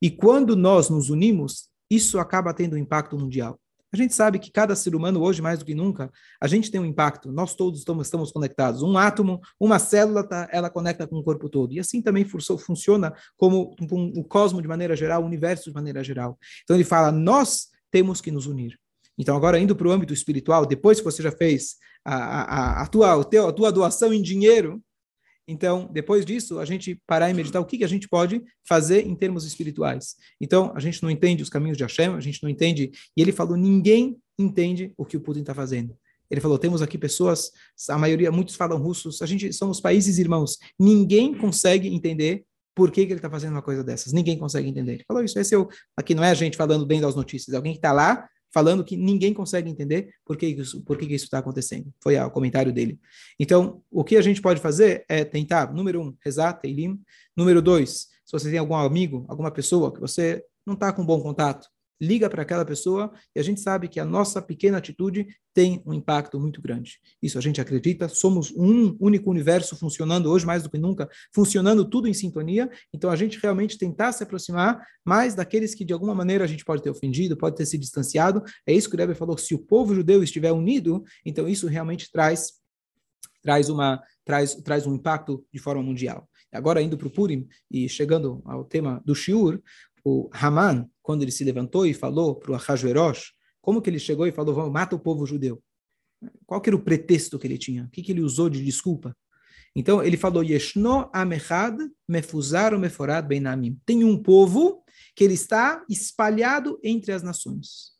E 0.00 0.10
quando 0.10 0.54
nós 0.54 0.88
nos 0.88 1.10
unimos, 1.10 1.68
isso 1.90 2.18
acaba 2.18 2.54
tendo 2.54 2.74
um 2.74 2.78
impacto 2.78 3.18
mundial. 3.18 3.58
A 3.92 3.96
gente 3.96 4.14
sabe 4.14 4.38
que 4.38 4.50
cada 4.50 4.76
ser 4.76 4.94
humano, 4.94 5.22
hoje 5.22 5.40
mais 5.40 5.58
do 5.58 5.64
que 5.64 5.74
nunca, 5.74 6.12
a 6.40 6.46
gente 6.46 6.70
tem 6.70 6.78
um 6.78 6.84
impacto. 6.84 7.32
Nós 7.32 7.54
todos 7.54 7.78
estamos, 7.78 8.06
estamos 8.06 8.30
conectados. 8.30 8.82
Um 8.82 8.98
átomo, 8.98 9.40
uma 9.58 9.78
célula, 9.78 10.22
tá, 10.22 10.46
ela 10.52 10.68
conecta 10.68 11.06
com 11.06 11.16
o 11.16 11.24
corpo 11.24 11.48
todo. 11.48 11.72
E 11.72 11.80
assim 11.80 12.02
também 12.02 12.24
funciona 12.24 13.14
como 13.36 13.74
o 13.90 14.22
cosmos 14.24 14.60
de 14.60 14.68
maneira 14.68 14.94
geral, 14.94 15.22
o 15.22 15.26
universo 15.26 15.70
de 15.70 15.74
maneira 15.74 16.04
geral. 16.04 16.38
Então 16.64 16.76
ele 16.76 16.84
fala, 16.84 17.10
nós 17.10 17.68
temos 17.90 18.20
que 18.20 18.30
nos 18.30 18.46
unir. 18.46 18.78
Então, 19.18 19.36
agora 19.36 19.58
indo 19.58 19.74
para 19.74 19.88
o 19.88 19.90
âmbito 19.90 20.14
espiritual, 20.14 20.64
depois 20.64 20.98
que 20.98 21.04
você 21.04 21.22
já 21.22 21.32
fez 21.32 21.76
a, 22.04 22.14
a, 22.14 22.82
a, 22.82 22.86
tua, 22.86 23.20
a 23.20 23.52
tua 23.52 23.72
doação 23.72 24.12
em 24.12 24.22
dinheiro, 24.22 24.80
então, 25.50 25.88
depois 25.90 26.26
disso, 26.26 26.58
a 26.58 26.64
gente 26.66 27.00
parar 27.06 27.30
e 27.30 27.34
meditar 27.34 27.60
o 27.60 27.64
que, 27.64 27.78
que 27.78 27.84
a 27.84 27.88
gente 27.88 28.06
pode 28.06 28.42
fazer 28.68 29.06
em 29.06 29.16
termos 29.16 29.46
espirituais. 29.46 30.14
Então, 30.38 30.70
a 30.76 30.80
gente 30.80 31.02
não 31.02 31.10
entende 31.10 31.42
os 31.42 31.48
caminhos 31.48 31.78
de 31.78 31.84
Hashem, 31.84 32.14
a 32.14 32.20
gente 32.20 32.42
não 32.42 32.50
entende. 32.50 32.92
E 33.16 33.22
ele 33.22 33.32
falou: 33.32 33.56
ninguém 33.56 34.18
entende 34.38 34.92
o 34.94 35.06
que 35.06 35.16
o 35.16 35.20
Putin 35.20 35.40
está 35.40 35.54
fazendo. 35.54 35.96
Ele 36.30 36.38
falou: 36.38 36.58
temos 36.58 36.82
aqui 36.82 36.98
pessoas, 36.98 37.50
a 37.88 37.96
maioria, 37.96 38.30
muitos 38.30 38.56
falam 38.56 38.78
russos, 38.78 39.22
a 39.22 39.26
gente 39.26 39.50
somos 39.54 39.80
países 39.80 40.18
irmãos. 40.18 40.58
Ninguém 40.78 41.34
consegue 41.34 41.88
entender 41.88 42.44
por 42.74 42.90
que, 42.90 43.06
que 43.06 43.12
ele 43.12 43.18
está 43.18 43.30
fazendo 43.30 43.52
uma 43.52 43.62
coisa 43.62 43.82
dessas. 43.82 44.12
Ninguém 44.12 44.38
consegue 44.38 44.68
entender. 44.68 44.92
Ele 44.92 45.04
falou 45.08 45.24
isso. 45.24 45.38
Esse 45.38 45.54
é 45.54 45.58
o, 45.58 45.66
aqui 45.96 46.14
não 46.14 46.22
é 46.22 46.30
a 46.30 46.34
gente 46.34 46.58
falando 46.58 46.84
bem 46.84 47.00
das 47.00 47.14
notícias, 47.16 47.54
é 47.54 47.56
alguém 47.56 47.72
que 47.72 47.78
está 47.78 47.90
lá 47.90 48.28
falando 48.52 48.84
que 48.84 48.96
ninguém 48.96 49.32
consegue 49.34 49.70
entender 49.70 50.10
por 50.24 50.36
que 50.36 50.46
isso 50.46 50.82
por 50.82 50.96
que 50.96 51.04
isso 51.06 51.24
está 51.24 51.38
acontecendo. 51.38 51.92
Foi 52.02 52.18
o 52.18 52.30
comentário 52.30 52.72
dele. 52.72 52.98
Então, 53.38 53.82
o 53.90 54.04
que 54.04 54.16
a 54.16 54.22
gente 54.22 54.40
pode 54.40 54.60
fazer 54.60 55.04
é 55.08 55.24
tentar, 55.24 55.72
número 55.72 56.00
um, 56.00 56.14
rezar, 56.24 56.54
teilim. 56.54 57.00
Número 57.36 57.62
dois, 57.62 58.08
se 58.24 58.32
você 58.32 58.50
tem 58.50 58.58
algum 58.58 58.74
amigo, 58.74 59.24
alguma 59.28 59.50
pessoa 59.50 59.92
que 59.92 60.00
você 60.00 60.44
não 60.66 60.74
está 60.74 60.92
com 60.92 61.04
bom 61.04 61.20
contato, 61.20 61.68
liga 62.00 62.30
para 62.30 62.42
aquela 62.42 62.64
pessoa 62.64 63.12
e 63.34 63.40
a 63.40 63.42
gente 63.42 63.60
sabe 63.60 63.88
que 63.88 63.98
a 63.98 64.04
nossa 64.04 64.40
pequena 64.40 64.78
atitude 64.78 65.26
tem 65.52 65.82
um 65.84 65.92
impacto 65.92 66.38
muito 66.38 66.62
grande. 66.62 66.98
Isso 67.22 67.36
a 67.38 67.40
gente 67.40 67.60
acredita, 67.60 68.08
somos 68.08 68.52
um 68.52 68.96
único 69.00 69.30
universo 69.30 69.76
funcionando 69.76 70.30
hoje 70.30 70.46
mais 70.46 70.62
do 70.62 70.70
que 70.70 70.78
nunca, 70.78 71.08
funcionando 71.34 71.88
tudo 71.88 72.06
em 72.06 72.14
sintonia, 72.14 72.70
então 72.92 73.10
a 73.10 73.16
gente 73.16 73.38
realmente 73.40 73.76
tentar 73.76 74.12
se 74.12 74.22
aproximar 74.22 74.80
mais 75.04 75.34
daqueles 75.34 75.74
que 75.74 75.84
de 75.84 75.92
alguma 75.92 76.14
maneira 76.14 76.44
a 76.44 76.46
gente 76.46 76.64
pode 76.64 76.82
ter 76.82 76.90
ofendido, 76.90 77.36
pode 77.36 77.56
ter 77.56 77.66
se 77.66 77.76
distanciado. 77.76 78.42
É 78.66 78.72
isso 78.72 78.88
que 78.88 78.94
o 78.94 78.98
Rebbe 78.98 79.14
falou, 79.14 79.36
se 79.36 79.54
o 79.54 79.58
povo 79.58 79.94
judeu 79.94 80.22
estiver 80.22 80.52
unido, 80.52 81.02
então 81.24 81.48
isso 81.48 81.66
realmente 81.66 82.10
traz 82.10 82.58
traz 83.42 83.68
uma 83.68 84.02
traz 84.24 84.54
traz 84.56 84.86
um 84.86 84.94
impacto 84.94 85.44
de 85.52 85.58
forma 85.58 85.82
mundial. 85.82 86.28
Agora 86.52 86.80
indo 86.80 86.96
para 86.96 87.08
o 87.08 87.10
Purim 87.10 87.46
e 87.70 87.88
chegando 87.88 88.42
ao 88.44 88.64
tema 88.64 89.02
do 89.04 89.14
Shiur, 89.14 89.60
o 90.04 90.30
Haman, 90.32 90.88
quando 91.08 91.22
ele 91.22 91.32
se 91.32 91.42
levantou 91.42 91.86
e 91.86 91.94
falou 91.94 92.34
para 92.34 92.52
o 92.52 92.54
Ahasverosh, 92.54 93.32
como 93.62 93.80
que 93.80 93.88
ele 93.88 93.98
chegou 93.98 94.26
e 94.26 94.30
falou, 94.30 94.54
vamos, 94.54 94.70
mata 94.70 94.94
o 94.94 94.98
povo 94.98 95.24
judeu? 95.24 95.58
Qual 96.44 96.60
que 96.60 96.68
era 96.68 96.76
o 96.76 96.82
pretexto 96.82 97.38
que 97.38 97.46
ele 97.46 97.56
tinha? 97.56 97.84
O 97.84 97.88
que, 97.88 98.02
que 98.02 98.12
ele 98.12 98.20
usou 98.20 98.50
de 98.50 98.62
desculpa? 98.62 99.16
Então, 99.74 100.02
ele 100.02 100.18
falou, 100.18 100.44
Yeshno 100.44 101.08
amechad 101.10 101.78
mefuzar 102.06 102.78
meforad 102.78 103.26
benamim. 103.26 103.80
Tem 103.86 104.04
um 104.04 104.22
povo 104.22 104.84
que 105.16 105.24
ele 105.24 105.32
está 105.32 105.82
espalhado 105.88 106.78
entre 106.84 107.10
as 107.10 107.22
nações. 107.22 107.92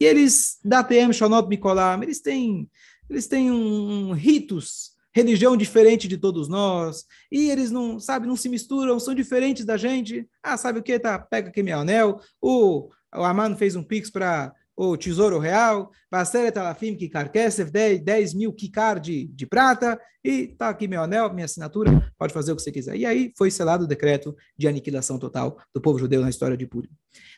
E 0.00 0.04
eles, 0.04 0.60
Datem, 0.64 1.12
Shonot, 1.12 1.48
Mikolam, 1.48 2.04
eles 2.04 2.20
têm, 2.20 2.70
eles 3.10 3.26
têm 3.26 3.50
um, 3.50 4.10
um 4.10 4.12
ritos 4.12 4.92
religião 5.18 5.56
diferente 5.56 6.06
de 6.06 6.16
todos 6.16 6.48
nós, 6.48 7.04
e 7.30 7.50
eles 7.50 7.70
não, 7.70 7.98
sabe, 7.98 8.26
não 8.26 8.36
se 8.36 8.48
misturam, 8.48 9.00
são 9.00 9.14
diferentes 9.14 9.64
da 9.64 9.76
gente. 9.76 10.28
Ah, 10.42 10.56
sabe 10.56 10.78
o 10.78 10.82
que? 10.82 10.98
Tá, 10.98 11.18
pega 11.18 11.48
aqui 11.48 11.62
meu 11.62 11.78
anel. 11.78 12.20
O, 12.40 12.88
o 13.14 13.24
Amano 13.24 13.56
fez 13.56 13.74
um 13.74 13.82
pix 13.82 14.10
para 14.10 14.52
o 14.76 14.96
Tesouro 14.96 15.40
Real, 15.40 15.90
Baseret 16.08 16.56
Alafim 16.56 16.94
Kikar 16.94 17.32
Kesef, 17.32 17.68
10 17.68 18.34
mil 18.34 18.52
Kikar 18.52 19.00
de, 19.00 19.26
de 19.26 19.44
prata, 19.44 20.00
e 20.22 20.46
tá 20.46 20.68
aqui 20.68 20.86
meu 20.86 21.02
anel, 21.02 21.32
minha 21.34 21.46
assinatura, 21.46 22.12
pode 22.16 22.32
fazer 22.32 22.52
o 22.52 22.56
que 22.56 22.62
você 22.62 22.70
quiser. 22.70 22.96
E 22.96 23.04
aí 23.04 23.32
foi 23.36 23.50
selado 23.50 23.84
o 23.84 23.88
decreto 23.88 24.36
de 24.56 24.68
aniquilação 24.68 25.18
total 25.18 25.58
do 25.74 25.80
povo 25.80 25.98
judeu 25.98 26.22
na 26.22 26.30
história 26.30 26.56
de 26.56 26.64
Purim. 26.64 26.90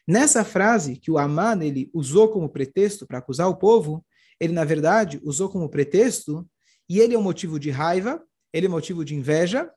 Nessa 0.07 0.44
frase 0.44 0.96
que 0.96 1.11
o 1.11 1.16
Aman 1.16 1.64
ele 1.64 1.90
usou 1.94 2.28
como 2.28 2.48
pretexto 2.48 3.07
para 3.07 3.18
acusar 3.18 3.48
o 3.48 3.57
povo, 3.57 4.04
ele 4.38 4.52
na 4.52 4.64
verdade 4.64 5.18
usou 5.24 5.48
como 5.48 5.70
pretexto 5.70 6.46
e 6.90 6.98
ele 6.98 7.14
é 7.14 7.18
um 7.18 7.22
motivo 7.22 7.61
de 7.61 7.70
raiva, 7.70 8.20
ele 8.53 8.66
é 8.66 8.68
um 8.68 8.72
motivo 8.72 9.05
de 9.05 9.14
inveja, 9.14 9.70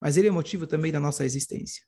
mas 0.00 0.16
ele 0.16 0.28
é 0.28 0.30
um 0.30 0.34
motivo 0.34 0.66
também 0.66 0.90
da 0.90 0.98
nossa 0.98 1.22
existência. 1.22 1.84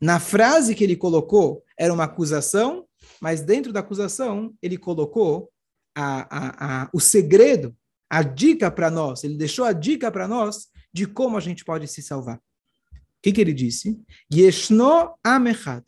Na 0.00 0.20
frase 0.20 0.76
que 0.76 0.84
ele 0.84 0.94
colocou, 0.94 1.64
era 1.76 1.92
uma 1.92 2.04
acusação, 2.04 2.86
mas 3.20 3.40
dentro 3.40 3.72
da 3.72 3.80
acusação, 3.80 4.54
ele 4.62 4.78
colocou 4.78 5.50
a, 5.96 6.20
a, 6.30 6.82
a, 6.84 6.90
o 6.94 7.00
segredo, 7.00 7.76
a 8.08 8.22
dica 8.22 8.70
para 8.70 8.88
nós, 8.88 9.24
ele 9.24 9.36
deixou 9.36 9.64
a 9.64 9.72
dica 9.72 10.12
para 10.12 10.28
nós 10.28 10.68
de 10.92 11.04
como 11.04 11.36
a 11.36 11.40
gente 11.40 11.64
pode 11.64 11.88
se 11.88 12.02
salvar. 12.02 12.36
O 12.36 12.40
que, 13.20 13.32
que 13.32 13.40
ele 13.40 13.52
disse? 13.52 14.00
Yeshno 14.32 15.14
Amechad. 15.24 15.84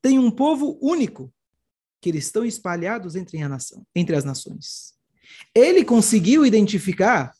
Tem 0.00 0.18
um 0.18 0.30
povo 0.30 0.78
único, 0.80 1.30
que 2.00 2.08
eles 2.08 2.24
estão 2.24 2.44
espalhados 2.44 3.16
entre, 3.16 3.42
a 3.42 3.48
nação, 3.48 3.84
entre 3.94 4.16
as 4.16 4.24
nações. 4.24 4.97
Ele 5.54 5.84
conseguiu 5.84 6.44
identificar 6.44 7.32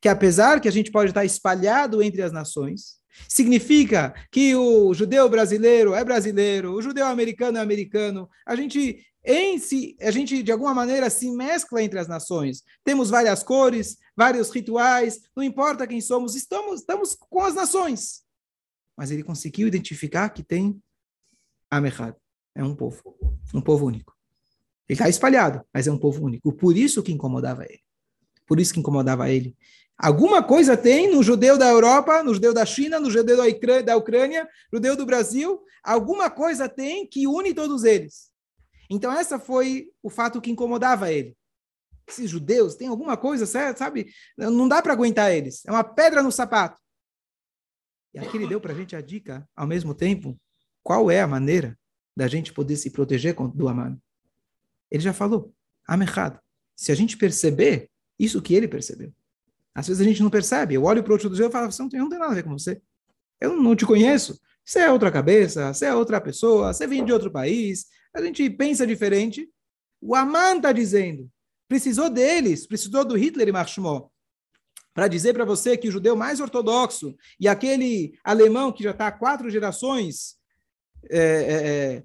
que, 0.00 0.08
apesar 0.08 0.60
que 0.60 0.68
a 0.68 0.72
gente 0.72 0.90
pode 0.90 1.10
estar 1.10 1.24
espalhado 1.24 2.02
entre 2.02 2.22
as 2.22 2.32
nações, 2.32 2.96
significa 3.28 4.14
que 4.30 4.54
o 4.54 4.92
judeu 4.92 5.28
brasileiro 5.28 5.94
é 5.94 6.04
brasileiro, 6.04 6.74
o 6.74 6.82
judeu 6.82 7.06
americano 7.06 7.58
é 7.58 7.60
americano, 7.60 8.28
a 8.46 8.54
gente 8.54 9.04
em 9.24 9.58
si, 9.58 9.96
a 10.00 10.10
gente 10.12 10.40
de 10.40 10.52
alguma 10.52 10.72
maneira 10.72 11.10
se 11.10 11.28
mescla 11.32 11.82
entre 11.82 11.98
as 11.98 12.06
nações. 12.06 12.62
Temos 12.84 13.10
várias 13.10 13.42
cores, 13.42 13.98
vários 14.16 14.50
rituais, 14.50 15.20
não 15.34 15.42
importa 15.42 15.86
quem 15.86 16.00
somos, 16.00 16.36
estamos, 16.36 16.80
estamos 16.80 17.16
com 17.16 17.42
as 17.42 17.54
nações. 17.54 18.22
Mas 18.96 19.10
ele 19.10 19.24
conseguiu 19.24 19.66
identificar 19.66 20.28
que 20.28 20.44
tem 20.44 20.80
Amechad, 21.68 22.14
é 22.54 22.62
um 22.62 22.74
povo, 22.74 23.02
um 23.52 23.60
povo 23.60 23.86
único. 23.86 24.15
Ele 24.88 24.94
está 24.96 25.08
espalhado, 25.08 25.64
mas 25.72 25.86
é 25.86 25.92
um 25.92 25.98
povo 25.98 26.24
único. 26.24 26.52
Por 26.52 26.76
isso 26.76 27.02
que 27.02 27.12
incomodava 27.12 27.64
ele. 27.64 27.80
Por 28.46 28.60
isso 28.60 28.72
que 28.72 28.80
incomodava 28.80 29.28
ele. 29.30 29.56
Alguma 29.98 30.42
coisa 30.42 30.76
tem 30.76 31.10
no 31.10 31.22
judeu 31.22 31.56
da 31.56 31.68
Europa, 31.68 32.22
no 32.22 32.34
judeu 32.34 32.52
da 32.52 32.66
China, 32.66 33.00
no 33.00 33.10
judeu 33.10 33.36
da 33.82 33.96
Ucrânia, 33.96 34.48
judeu 34.72 34.94
do 34.94 35.06
Brasil, 35.06 35.60
alguma 35.82 36.30
coisa 36.30 36.68
tem 36.68 37.06
que 37.06 37.26
une 37.26 37.54
todos 37.54 37.82
eles. 37.82 38.30
Então, 38.90 39.10
essa 39.10 39.38
foi 39.38 39.90
o 40.02 40.10
fato 40.10 40.40
que 40.40 40.50
incomodava 40.50 41.10
ele. 41.10 41.36
Esses 42.06 42.30
judeus 42.30 42.76
têm 42.76 42.86
alguma 42.86 43.16
coisa, 43.16 43.46
sabe? 43.46 44.12
Não 44.36 44.68
dá 44.68 44.80
para 44.80 44.92
aguentar 44.92 45.32
eles. 45.32 45.64
É 45.66 45.70
uma 45.72 45.82
pedra 45.82 46.22
no 46.22 46.30
sapato. 46.30 46.80
E 48.14 48.18
aqui 48.18 48.36
ele 48.36 48.46
deu 48.46 48.60
para 48.60 48.72
a 48.72 48.76
gente 48.76 48.94
a 48.94 49.00
dica, 49.00 49.48
ao 49.56 49.66
mesmo 49.66 49.92
tempo, 49.92 50.38
qual 50.84 51.10
é 51.10 51.20
a 51.20 51.26
maneira 51.26 51.76
da 52.16 52.28
gente 52.28 52.52
poder 52.52 52.76
se 52.76 52.90
proteger 52.90 53.34
do 53.54 53.68
Amano. 53.68 54.00
Ele 54.96 55.02
já 55.02 55.12
falou, 55.12 55.54
Amechad. 55.86 56.38
Se 56.74 56.90
a 56.90 56.94
gente 56.94 57.16
perceber 57.16 57.90
isso 58.18 58.42
que 58.42 58.54
ele 58.54 58.66
percebeu. 58.66 59.12
Às 59.74 59.88
vezes 59.88 60.00
a 60.00 60.08
gente 60.08 60.22
não 60.22 60.30
percebe. 60.30 60.74
Eu 60.74 60.84
olho 60.84 61.02
para 61.02 61.12
outro 61.12 61.28
do 61.28 61.36
e 61.36 61.50
falo, 61.50 61.70
você 61.70 61.82
não 61.82 61.88
tem, 61.88 62.00
não 62.00 62.08
tem 62.08 62.18
nada 62.18 62.32
a 62.32 62.34
ver 62.34 62.42
com 62.42 62.58
você. 62.58 62.80
Eu 63.40 63.56
não 63.56 63.76
te 63.76 63.84
conheço. 63.84 64.40
Você 64.64 64.80
é 64.80 64.90
outra 64.90 65.12
cabeça, 65.12 65.72
você 65.72 65.86
é 65.86 65.94
outra 65.94 66.20
pessoa, 66.20 66.72
você 66.72 66.86
vem 66.86 67.04
de 67.04 67.12
outro 67.12 67.30
país. 67.30 67.86
A 68.14 68.20
gente 68.22 68.48
pensa 68.50 68.86
diferente. 68.86 69.48
O 70.00 70.14
Aman 70.14 70.56
está 70.56 70.72
dizendo, 70.72 71.30
precisou 71.68 72.10
deles, 72.10 72.66
precisou 72.66 73.04
do 73.04 73.16
Hitler 73.16 73.48
e 73.48 73.52
Marshmallow 73.52 74.10
para 74.96 75.08
dizer 75.08 75.34
para 75.34 75.44
você 75.44 75.76
que 75.76 75.88
o 75.88 75.92
judeu 75.92 76.16
mais 76.16 76.40
ortodoxo 76.40 77.14
e 77.38 77.46
aquele 77.46 78.18
alemão 78.24 78.72
que 78.72 78.82
já 78.82 78.92
está 78.92 79.08
há 79.08 79.12
quatro 79.12 79.50
gerações 79.50 80.36
é, 81.10 81.18
é, 81.20 82.02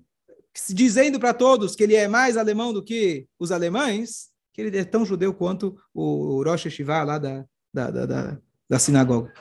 dizendo 0.70 1.20
para 1.20 1.34
todos 1.34 1.76
que 1.76 1.84
ele 1.84 1.96
é 1.96 2.08
mais 2.08 2.38
alemão 2.38 2.74
do 2.74 2.84
que 2.84 3.28
os 3.40 3.52
alemães, 3.52 4.30
que 4.54 4.62
ele 4.62 4.78
é 4.78 4.84
tão 4.84 5.06
judeu 5.06 5.34
quanto 5.34 5.78
o 5.94 6.44
Rosh 6.44 6.66
Hashivá 6.66 7.04
lá 7.04 7.18
da, 7.18 7.46
da, 7.74 7.92
da, 7.92 8.06
da, 8.06 8.38
da 8.70 8.80
sinagoga. 8.80 9.34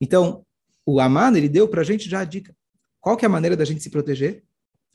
Então, 0.00 0.44
o 0.84 1.00
Aman, 1.00 1.36
ele 1.36 1.48
deu 1.48 1.68
para 1.68 1.82
a 1.82 1.84
gente 1.84 2.08
já 2.08 2.20
a 2.20 2.24
dica. 2.24 2.54
Qual 3.00 3.16
que 3.16 3.24
é 3.24 3.28
a 3.28 3.30
maneira 3.30 3.56
da 3.56 3.64
gente 3.64 3.82
se 3.82 3.90
proteger? 3.90 4.42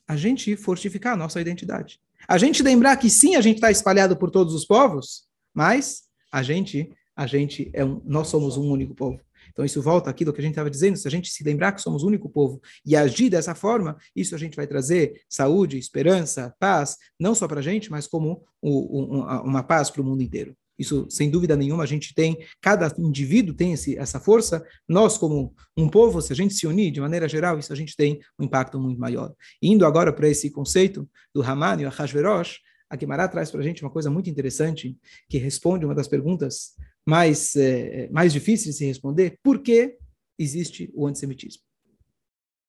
A 0.07 0.15
gente 0.15 0.55
fortificar 0.55 1.13
a 1.13 1.17
nossa 1.17 1.39
identidade. 1.39 1.99
A 2.27 2.37
gente 2.37 2.63
lembrar 2.63 2.97
que 2.97 3.09
sim, 3.09 3.35
a 3.35 3.41
gente 3.41 3.55
está 3.55 3.71
espalhado 3.71 4.17
por 4.17 4.31
todos 4.31 4.53
os 4.53 4.65
povos, 4.65 5.23
mas 5.53 6.03
a 6.31 6.43
gente, 6.43 6.91
a 7.15 7.25
gente 7.25 7.69
é 7.73 7.85
um, 7.85 8.01
nós 8.05 8.27
somos 8.27 8.57
um 8.57 8.69
único 8.69 8.93
povo. 8.93 9.19
Então, 9.49 9.65
isso 9.65 9.81
volta 9.81 10.09
aquilo 10.09 10.33
que 10.33 10.39
a 10.39 10.43
gente 10.43 10.53
estava 10.53 10.69
dizendo, 10.69 10.97
se 10.97 11.07
a 11.07 11.11
gente 11.11 11.29
se 11.29 11.43
lembrar 11.43 11.71
que 11.71 11.81
somos 11.81 12.03
o 12.03 12.07
único 12.07 12.29
povo 12.29 12.61
e 12.85 12.95
agir 12.95 13.29
dessa 13.29 13.55
forma, 13.55 13.97
isso 14.15 14.35
a 14.35 14.37
gente 14.37 14.55
vai 14.55 14.67
trazer 14.67 15.21
saúde, 15.29 15.77
esperança, 15.77 16.53
paz, 16.59 16.97
não 17.19 17.33
só 17.35 17.47
para 17.47 17.59
a 17.59 17.63
gente, 17.63 17.89
mas 17.91 18.07
como 18.07 18.43
uma 18.61 19.63
paz 19.63 19.89
para 19.89 20.01
o 20.01 20.05
mundo 20.05 20.21
inteiro. 20.21 20.55
Isso, 20.77 21.07
sem 21.09 21.29
dúvida 21.29 21.55
nenhuma, 21.55 21.83
a 21.83 21.87
gente 21.87 22.13
tem, 22.13 22.37
cada 22.61 22.93
indivíduo 22.99 23.55
tem 23.55 23.73
esse, 23.73 23.97
essa 23.97 24.19
força. 24.19 24.63
Nós, 24.87 25.17
como 25.17 25.55
um 25.75 25.89
povo, 25.89 26.21
se 26.21 26.31
a 26.31 26.35
gente 26.35 26.53
se 26.53 26.67
unir 26.67 26.91
de 26.91 27.01
maneira 27.01 27.27
geral, 27.27 27.57
isso 27.57 27.73
a 27.73 27.75
gente 27.75 27.95
tem 27.95 28.19
um 28.37 28.45
impacto 28.45 28.79
muito 28.79 28.99
maior. 28.99 29.33
Indo 29.61 29.85
agora 29.85 30.13
para 30.13 30.29
esse 30.29 30.51
conceito 30.51 31.09
do 31.33 31.41
Haman 31.41 31.81
e 31.81 31.85
o 31.85 31.89
Hashverosh, 31.89 32.59
a 32.89 32.95
Guimarães 32.95 33.31
traz 33.31 33.51
para 33.51 33.59
a 33.59 33.63
gente 33.63 33.83
uma 33.83 33.91
coisa 33.91 34.09
muito 34.09 34.29
interessante, 34.29 34.97
que 35.27 35.37
responde 35.37 35.83
uma 35.83 35.95
das 35.95 36.07
perguntas 36.07 36.75
mais, 37.07 37.55
é, 37.55 38.09
mais 38.09 38.33
difíceis 38.33 38.75
de 38.75 38.79
se 38.79 38.85
responder. 38.85 39.39
Por 39.41 39.59
que 39.59 39.97
existe 40.37 40.91
o 40.93 41.07
antissemitismo? 41.07 41.63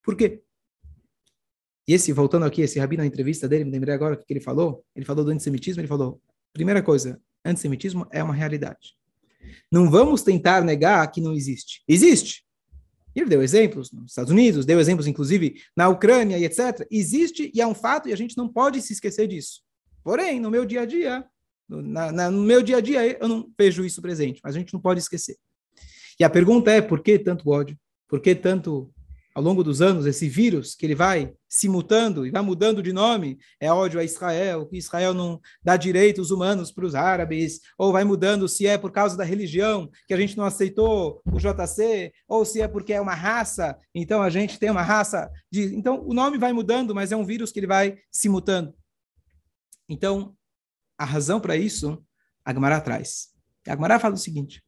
Por 0.03 0.17
quê? 0.17 0.41
E 1.89 1.93
esse, 1.93 2.13
voltando 2.13 2.45
aqui, 2.45 2.63
esse 2.63 2.79
rabino 2.79 3.03
na 3.03 3.07
entrevista 3.07 3.49
dele, 3.49 3.65
me 3.65 3.73
lembrei 3.73 3.95
agora 3.95 4.15
o 4.15 4.19
que 4.19 4.33
ele 4.33 4.41
falou. 4.41 4.85
Ele 4.95 5.05
falou 5.05 5.25
do 5.25 5.33
antissemitismo, 5.33 5.81
ele 5.81 5.89
falou, 5.89 6.23
primeira 6.53 6.83
coisa, 6.83 7.21
antissemitismo 7.45 8.07
é 8.13 8.23
uma 8.23 8.35
realidade. 8.35 8.97
Não 9.73 9.91
vamos 9.91 10.23
tentar 10.23 10.63
negar 10.63 11.11
que 11.11 11.21
não 11.21 11.35
existe. 11.35 11.83
Existe. 11.89 12.47
Ele 13.17 13.29
deu 13.29 13.43
exemplos 13.43 13.91
nos 13.91 14.13
Estados 14.13 14.31
Unidos, 14.31 14.65
deu 14.65 14.79
exemplos, 14.79 15.09
inclusive, 15.09 15.61
na 15.77 15.89
Ucrânia 15.89 16.39
e 16.39 16.45
etc. 16.45 16.87
Existe 16.91 17.51
e 17.53 17.61
é 17.61 17.67
um 17.67 17.75
fato 17.75 18.09
e 18.09 18.13
a 18.13 18.17
gente 18.17 18.37
não 18.37 18.49
pode 18.49 18.81
se 18.83 18.93
esquecer 18.93 19.27
disso. 19.27 19.63
Porém, 20.05 20.39
no 20.39 20.51
meu 20.51 20.65
dia 20.65 20.83
a 20.83 20.87
dia, 20.87 21.27
na, 21.69 22.11
na, 22.11 22.31
no 22.31 22.43
meu 22.43 22.63
dia 22.63 22.79
a 22.79 22.81
dia, 22.81 23.19
eu 23.21 23.29
não 23.29 23.51
vejo 23.59 23.85
isso 23.85 24.01
presente, 24.01 24.41
mas 24.43 24.57
a 24.57 24.59
gente 24.59 24.73
não 24.73 24.81
pode 24.81 25.01
esquecer. 25.01 25.37
E 26.19 26.25
a 26.25 26.31
pergunta 26.31 26.71
é, 26.71 26.81
por 26.81 27.03
que 27.03 27.19
tanto 27.19 27.51
ódio? 27.51 27.77
Por 28.09 28.21
que 28.21 28.35
tanto 28.35 28.91
ao 29.39 29.45
longo 29.45 29.63
dos 29.63 29.81
anos, 29.81 30.05
esse 30.05 30.29
vírus 30.29 30.75
que 30.75 30.85
ele 30.85 30.97
vai 30.97 31.33
se 31.49 31.69
mutando 31.69 32.27
e 32.27 32.31
vai 32.33 32.43
mudando 32.43 32.83
de 32.83 32.93
nome, 32.93 33.39
é 33.61 33.73
ódio 33.73 34.01
a 34.01 34.03
Israel, 34.03 34.67
que 34.67 34.77
Israel 34.77 35.15
não 35.15 35.41
dá 35.63 35.77
direitos 35.77 36.33
humanos 36.33 36.73
para 36.73 36.85
os 36.85 36.97
árabes, 36.97 37.61
ou 37.79 37.93
vai 37.93 38.03
mudando 38.03 38.49
se 38.49 38.67
é 38.67 38.77
por 38.77 38.91
causa 38.91 39.17
da 39.17 39.23
religião, 39.23 39.89
que 40.09 40.15
a 40.15 40.17
gente 40.17 40.37
não 40.37 40.45
aceitou 40.45 41.23
o 41.25 41.39
JC, 41.39 42.13
ou 42.27 42.45
se 42.45 42.61
é 42.61 42.67
porque 42.67 42.93
é 42.93 43.01
uma 43.01 43.15
raça, 43.15 43.79
então 43.95 44.21
a 44.23 44.29
gente 44.29 44.59
tem 44.59 44.71
uma 44.71 44.83
raça 44.83 45.31
de... 45.49 45.73
Então, 45.77 46.05
o 46.05 46.13
nome 46.13 46.37
vai 46.37 46.53
mudando, 46.53 46.93
mas 46.93 47.13
é 47.13 47.17
um 47.17 47.25
vírus 47.25 47.53
que 47.53 47.61
ele 47.61 47.69
vai 47.69 47.97
se 48.11 48.29
mutando. 48.29 48.75
Então, 49.89 50.35
a 50.99 51.05
razão 51.05 51.41
para 51.41 51.57
isso, 51.57 52.05
a 52.45 52.53
Gemara 52.53 52.81
traz. 52.81 53.29
A 53.67 53.71
Gemara 53.71 54.01
fala 54.01 54.15
o 54.15 54.19
seguinte, 54.19 54.63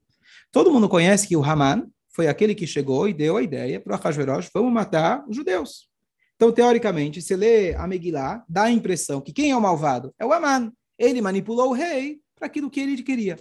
todo 0.53 0.71
mundo 0.71 0.89
conhece 0.89 1.27
que 1.27 1.37
o 1.37 1.45
Haman, 1.45 1.91
foi 2.13 2.29
aquele 2.29 2.55
que 2.55 2.67
chegou 2.67 3.09
e 3.09 3.15
deu 3.15 3.37
a 3.37 3.43
ideia 3.43 3.81
para 3.81 3.97
o 3.97 4.01
Ahasverosh, 4.01 4.51
vamos 4.53 4.73
matar 4.73 5.25
os 5.29 5.37
judeus. 5.37 5.89
Então, 6.37 6.51
teoricamente, 6.51 7.21
se 7.21 7.37
lê 7.37 7.75
a 7.75 7.87
Megillah, 7.87 8.45
dá 8.49 8.65
a 8.65 8.71
impressão 8.71 9.21
que 9.21 9.33
quem 9.33 9.51
é 9.51 9.57
o 9.57 9.61
malvado? 9.61 10.15
É 10.19 10.25
o 10.25 10.33
Aman. 10.33 10.73
Ele 10.99 11.21
manipulou 11.21 11.69
o 11.69 11.73
rei 11.73 12.21
para 12.35 12.47
aquilo 12.47 12.71
que 12.71 12.81
ele 12.81 13.03
queria. 13.03 13.39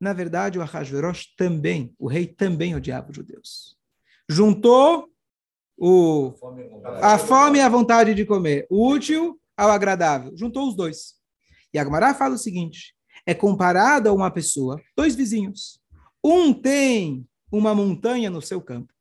Na 0.00 0.12
verdade, 0.12 0.58
o 0.58 0.62
Ahasverosh 0.62 1.34
também, 1.36 1.94
o 1.98 2.08
rei 2.08 2.26
também 2.26 2.74
odiava 2.74 3.10
os 3.10 3.16
judeus. 3.16 3.76
Juntou 4.28 5.10
o, 5.76 6.32
a 7.02 7.18
fome 7.18 7.58
e 7.58 7.62
a 7.62 7.68
vontade 7.68 8.14
de 8.14 8.24
comer, 8.24 8.66
o 8.70 8.88
útil 8.88 9.38
ao 9.56 9.70
agradável. 9.70 10.32
Juntou 10.36 10.68
os 10.68 10.74
dois. 10.74 11.19
E 11.72 11.78
Agmará 11.78 12.14
fala 12.14 12.34
o 12.34 12.38
seguinte, 12.38 12.94
é 13.26 13.34
comparado 13.34 14.08
a 14.08 14.12
uma 14.12 14.30
pessoa, 14.30 14.80
dois 14.96 15.14
vizinhos. 15.14 15.80
Um 16.22 16.52
tem 16.52 17.26
uma 17.50 17.74
montanha 17.74 18.30
no 18.30 18.42
seu 18.42 18.60
campo. 18.60 18.92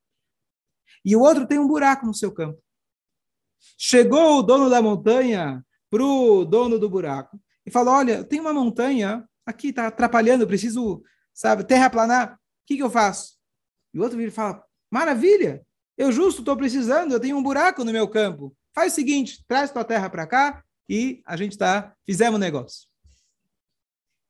E 1.04 1.16
o 1.16 1.22
outro 1.22 1.48
tem 1.48 1.60
um 1.60 1.68
buraco 1.68 2.06
no 2.06 2.14
seu 2.14 2.32
campo. 2.32 2.62
Chegou 3.78 4.40
o 4.40 4.44
dono 4.44 4.70
da 4.70 4.82
montanha 4.82 5.66
para 5.90 6.04
o 6.04 6.46
dono 6.46 6.80
do 6.80 6.90
buraco 6.90 7.40
e 7.66 7.72
falou: 7.72 7.94
Olha, 7.94 8.24
tem 8.24 8.40
uma 8.40 8.54
montanha 8.54 9.28
aqui, 9.46 9.70
está 9.70 9.88
atrapalhando, 9.88 10.48
preciso, 10.48 11.04
sabe, 11.34 11.64
terraplanar. 11.64 12.34
O 12.34 12.38
que, 12.66 12.78
que 12.78 12.84
eu 12.84 12.90
faço? 12.90 13.38
E 13.94 14.00
o 14.00 14.04
outro 14.04 14.18
vira 14.18 14.30
e 14.30 14.34
fala: 14.34 14.64
Maravilha, 14.92 15.66
eu 15.98 16.12
justo 16.12 16.42
estou 16.42 16.56
precisando, 16.56 17.12
eu 17.12 17.20
tenho 17.20 17.38
um 17.38 17.44
buraco 17.44 17.84
no 17.84 17.92
meu 17.92 18.08
campo. 18.08 18.56
Faz 18.74 18.94
o 18.94 18.96
seguinte: 18.96 19.44
traz 19.48 19.72
tua 19.72 19.84
terra 19.84 20.10
para 20.10 20.28
cá 20.28 20.64
e 20.90 21.22
a 21.26 21.38
gente 21.38 21.52
está, 21.52 21.94
fizemos 22.06 22.36
um 22.36 22.40
negócio. 22.42 22.90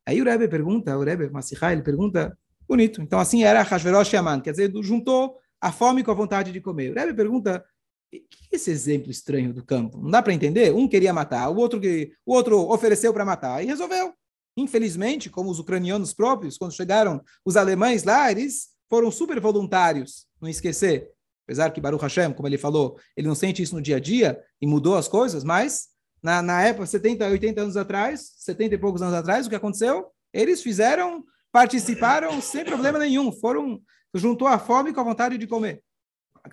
Aí 0.05 0.21
o 0.21 0.25
Rebbe 0.25 0.47
pergunta, 0.47 0.97
o 0.97 1.03
Rebbe 1.03 1.29
Massihai, 1.29 1.73
ele 1.73 1.83
pergunta 1.83 2.37
Bonito. 2.69 3.01
Então, 3.01 3.19
assim 3.19 3.43
era 3.43 3.63
Hashverosh 3.63 4.13
Yaman, 4.13 4.41
quer 4.41 4.51
dizer, 4.51 4.71
juntou 4.83 5.39
a 5.59 5.71
fome 5.71 6.03
com 6.03 6.11
a 6.11 6.13
vontade 6.13 6.51
de 6.51 6.61
comer. 6.61 6.91
O 6.91 6.93
Rebbe 6.93 7.15
pergunta, 7.15 7.65
que 8.11 8.19
é 8.51 8.55
esse 8.55 8.69
exemplo 8.69 9.09
estranho 9.09 9.51
do 9.51 9.65
campo? 9.65 9.97
Não 9.99 10.11
dá 10.11 10.21
para 10.21 10.33
entender? 10.33 10.71
Um 10.71 10.87
queria 10.87 11.11
matar, 11.11 11.49
o 11.49 11.55
outro, 11.55 11.81
que, 11.81 12.11
o 12.23 12.31
outro 12.31 12.69
ofereceu 12.71 13.11
para 13.11 13.25
matar 13.25 13.63
e 13.63 13.65
resolveu. 13.65 14.13
Infelizmente, 14.55 15.31
como 15.31 15.49
os 15.49 15.57
ucranianos 15.57 16.13
próprios, 16.13 16.59
quando 16.59 16.75
chegaram 16.75 17.23
os 17.43 17.57
alemães 17.57 18.03
lá, 18.03 18.31
eles 18.31 18.69
foram 18.87 19.09
super 19.09 19.39
voluntários, 19.39 20.27
não 20.39 20.47
esquecer. 20.47 21.09
Apesar 21.45 21.71
que 21.71 21.81
Baruch 21.81 22.03
Hashem, 22.03 22.33
como 22.33 22.47
ele 22.47 22.59
falou, 22.59 22.99
ele 23.17 23.27
não 23.27 23.33
sente 23.33 23.63
isso 23.63 23.73
no 23.73 23.81
dia 23.81 23.95
a 23.95 23.99
dia 23.99 24.39
e 24.61 24.67
mudou 24.67 24.95
as 24.95 25.07
coisas, 25.07 25.43
mas 25.43 25.87
na, 26.21 26.41
na 26.41 26.61
época, 26.63 26.85
70, 26.85 27.27
80 27.27 27.61
anos 27.61 27.77
atrás, 27.77 28.33
70 28.37 28.75
e 28.75 28.77
poucos 28.77 29.01
anos 29.01 29.13
atrás, 29.13 29.45
o 29.45 29.49
que 29.49 29.55
aconteceu? 29.55 30.07
Eles 30.33 30.61
fizeram 30.61 31.23
participaram 31.51 32.41
sem 32.41 32.63
problema 32.63 32.99
nenhum, 32.99 33.31
foram 33.31 33.81
juntou 34.13 34.47
a 34.47 34.57
fome 34.57 34.93
com 34.93 35.01
a 35.01 35.03
vontade 35.03 35.37
de 35.37 35.47
comer. 35.47 35.83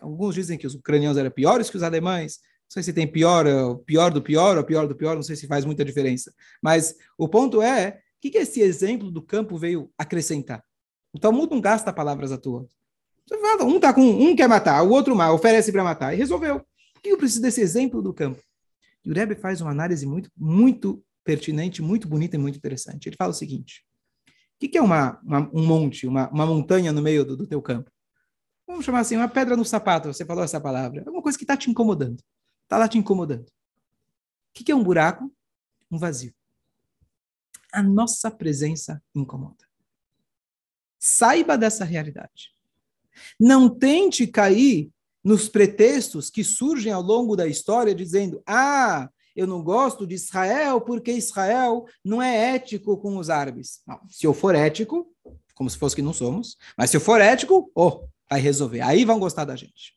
Alguns 0.00 0.34
dizem 0.34 0.58
que 0.58 0.66
os 0.66 0.74
ucranianos 0.74 1.16
eram 1.16 1.30
piores 1.30 1.70
que 1.70 1.76
os 1.76 1.82
alemães. 1.82 2.38
Não 2.68 2.74
sei 2.74 2.82
se 2.82 2.92
tem 2.92 3.06
pior, 3.06 3.46
pior 3.86 4.10
do 4.10 4.20
pior 4.20 4.58
ou 4.58 4.64
pior 4.64 4.86
do 4.86 4.94
pior, 4.94 5.14
não 5.14 5.22
sei 5.22 5.36
se 5.36 5.46
faz 5.46 5.64
muita 5.64 5.84
diferença. 5.84 6.32
Mas 6.60 6.96
o 7.16 7.28
ponto 7.28 7.62
é, 7.62 8.00
o 8.18 8.20
que, 8.20 8.30
que 8.30 8.38
esse 8.38 8.60
exemplo 8.60 9.10
do 9.10 9.22
campo 9.22 9.56
veio 9.56 9.90
acrescentar? 9.96 10.62
O 11.12 11.18
Talmud 11.18 11.50
não 11.50 11.60
gasta 11.60 11.92
palavras 11.92 12.32
à 12.32 12.36
toa. 12.36 12.68
Você 13.26 13.38
fala, 13.40 13.64
um 13.64 13.80
tá 13.80 13.92
com 13.92 14.02
um 14.02 14.36
quer 14.36 14.48
matar, 14.48 14.82
o 14.82 14.90
outro 14.90 15.14
mal, 15.14 15.34
oferece 15.34 15.72
para 15.72 15.84
matar 15.84 16.12
e 16.12 16.16
resolveu. 16.16 16.60
Por 16.94 17.02
que 17.02 17.08
eu 17.10 17.16
preciso 17.16 17.42
desse 17.42 17.60
exemplo 17.60 18.02
do 18.02 18.12
campo? 18.12 18.40
E 19.06 19.10
o 19.10 19.14
Rebbe 19.14 19.36
faz 19.36 19.60
uma 19.60 19.70
análise 19.70 20.04
muito, 20.04 20.28
muito 20.36 21.00
pertinente, 21.22 21.80
muito 21.80 22.08
bonita 22.08 22.34
e 22.34 22.38
muito 22.38 22.56
interessante. 22.56 23.08
Ele 23.08 23.16
fala 23.16 23.30
o 23.30 23.34
seguinte: 23.34 23.86
o 24.28 24.58
que, 24.58 24.68
que 24.68 24.76
é 24.76 24.82
uma, 24.82 25.20
uma, 25.22 25.50
um 25.54 25.64
monte, 25.64 26.08
uma, 26.08 26.28
uma 26.28 26.44
montanha 26.44 26.92
no 26.92 27.00
meio 27.00 27.24
do, 27.24 27.36
do 27.36 27.46
teu 27.46 27.62
campo? 27.62 27.88
Vamos 28.66 28.84
chamar 28.84 29.00
assim, 29.00 29.16
uma 29.16 29.28
pedra 29.28 29.56
no 29.56 29.64
sapato, 29.64 30.12
você 30.12 30.24
falou 30.24 30.42
essa 30.42 30.60
palavra. 30.60 31.04
É 31.06 31.08
uma 31.10 31.22
coisa 31.22 31.38
que 31.38 31.44
está 31.44 31.56
te 31.56 31.70
incomodando. 31.70 32.20
Está 32.64 32.76
lá 32.76 32.88
te 32.88 32.98
incomodando. 32.98 33.46
O 33.46 33.52
que, 34.52 34.64
que 34.64 34.72
é 34.72 34.74
um 34.74 34.82
buraco? 34.82 35.32
Um 35.88 35.98
vazio. 35.98 36.34
A 37.72 37.80
nossa 37.80 38.28
presença 38.28 39.00
incomoda. 39.14 39.64
Saiba 40.98 41.56
dessa 41.56 41.84
realidade. 41.84 42.52
Não 43.38 43.68
tente 43.68 44.26
cair 44.26 44.90
nos 45.26 45.48
pretextos 45.48 46.30
que 46.30 46.44
surgem 46.44 46.92
ao 46.92 47.02
longo 47.02 47.34
da 47.34 47.48
história 47.48 47.92
dizendo: 47.92 48.40
ah, 48.46 49.10
eu 49.34 49.44
não 49.44 49.60
gosto 49.60 50.06
de 50.06 50.14
Israel 50.14 50.80
porque 50.80 51.10
Israel 51.10 51.84
não 52.04 52.22
é 52.22 52.54
ético 52.54 52.96
com 52.96 53.18
os 53.18 53.28
árabes. 53.28 53.80
Não, 53.84 54.00
se 54.08 54.24
eu 54.24 54.32
for 54.32 54.54
ético, 54.54 55.04
como 55.52 55.68
se 55.68 55.76
fosse 55.76 55.96
que 55.96 56.02
não 56.02 56.12
somos, 56.12 56.56
mas 56.78 56.90
se 56.90 56.96
eu 56.96 57.00
for 57.00 57.20
ético, 57.20 57.68
oh, 57.74 58.04
vai 58.30 58.40
resolver. 58.40 58.82
Aí 58.82 59.04
vão 59.04 59.18
gostar 59.18 59.44
da 59.44 59.56
gente. 59.56 59.94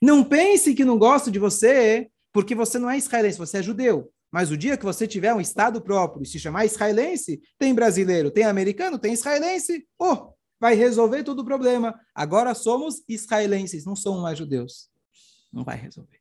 Não 0.00 0.24
pense 0.24 0.74
que 0.74 0.84
não 0.84 0.98
gosto 0.98 1.30
de 1.30 1.38
você 1.38 2.08
porque 2.32 2.54
você 2.54 2.78
não 2.78 2.90
é 2.90 2.96
israelense, 2.96 3.36
você 3.36 3.58
é 3.58 3.62
judeu. 3.62 4.10
Mas 4.30 4.50
o 4.50 4.56
dia 4.56 4.78
que 4.78 4.84
você 4.84 5.06
tiver 5.06 5.34
um 5.34 5.42
estado 5.42 5.78
próprio 5.82 6.22
e 6.22 6.26
se 6.26 6.40
chamar 6.40 6.64
israelense, 6.64 7.38
tem 7.58 7.74
brasileiro, 7.74 8.30
tem 8.30 8.44
americano, 8.44 8.98
tem 8.98 9.12
israelense, 9.12 9.86
oh, 9.98 10.32
vai 10.62 10.76
resolver 10.76 11.24
todo 11.24 11.40
o 11.40 11.44
problema. 11.44 12.00
Agora 12.14 12.54
somos 12.54 13.02
israelenses, 13.08 13.84
não 13.84 13.96
somos 13.96 14.22
mais 14.22 14.38
judeus. 14.38 14.88
Não 15.52 15.64
vai 15.64 15.76
resolver. 15.76 16.20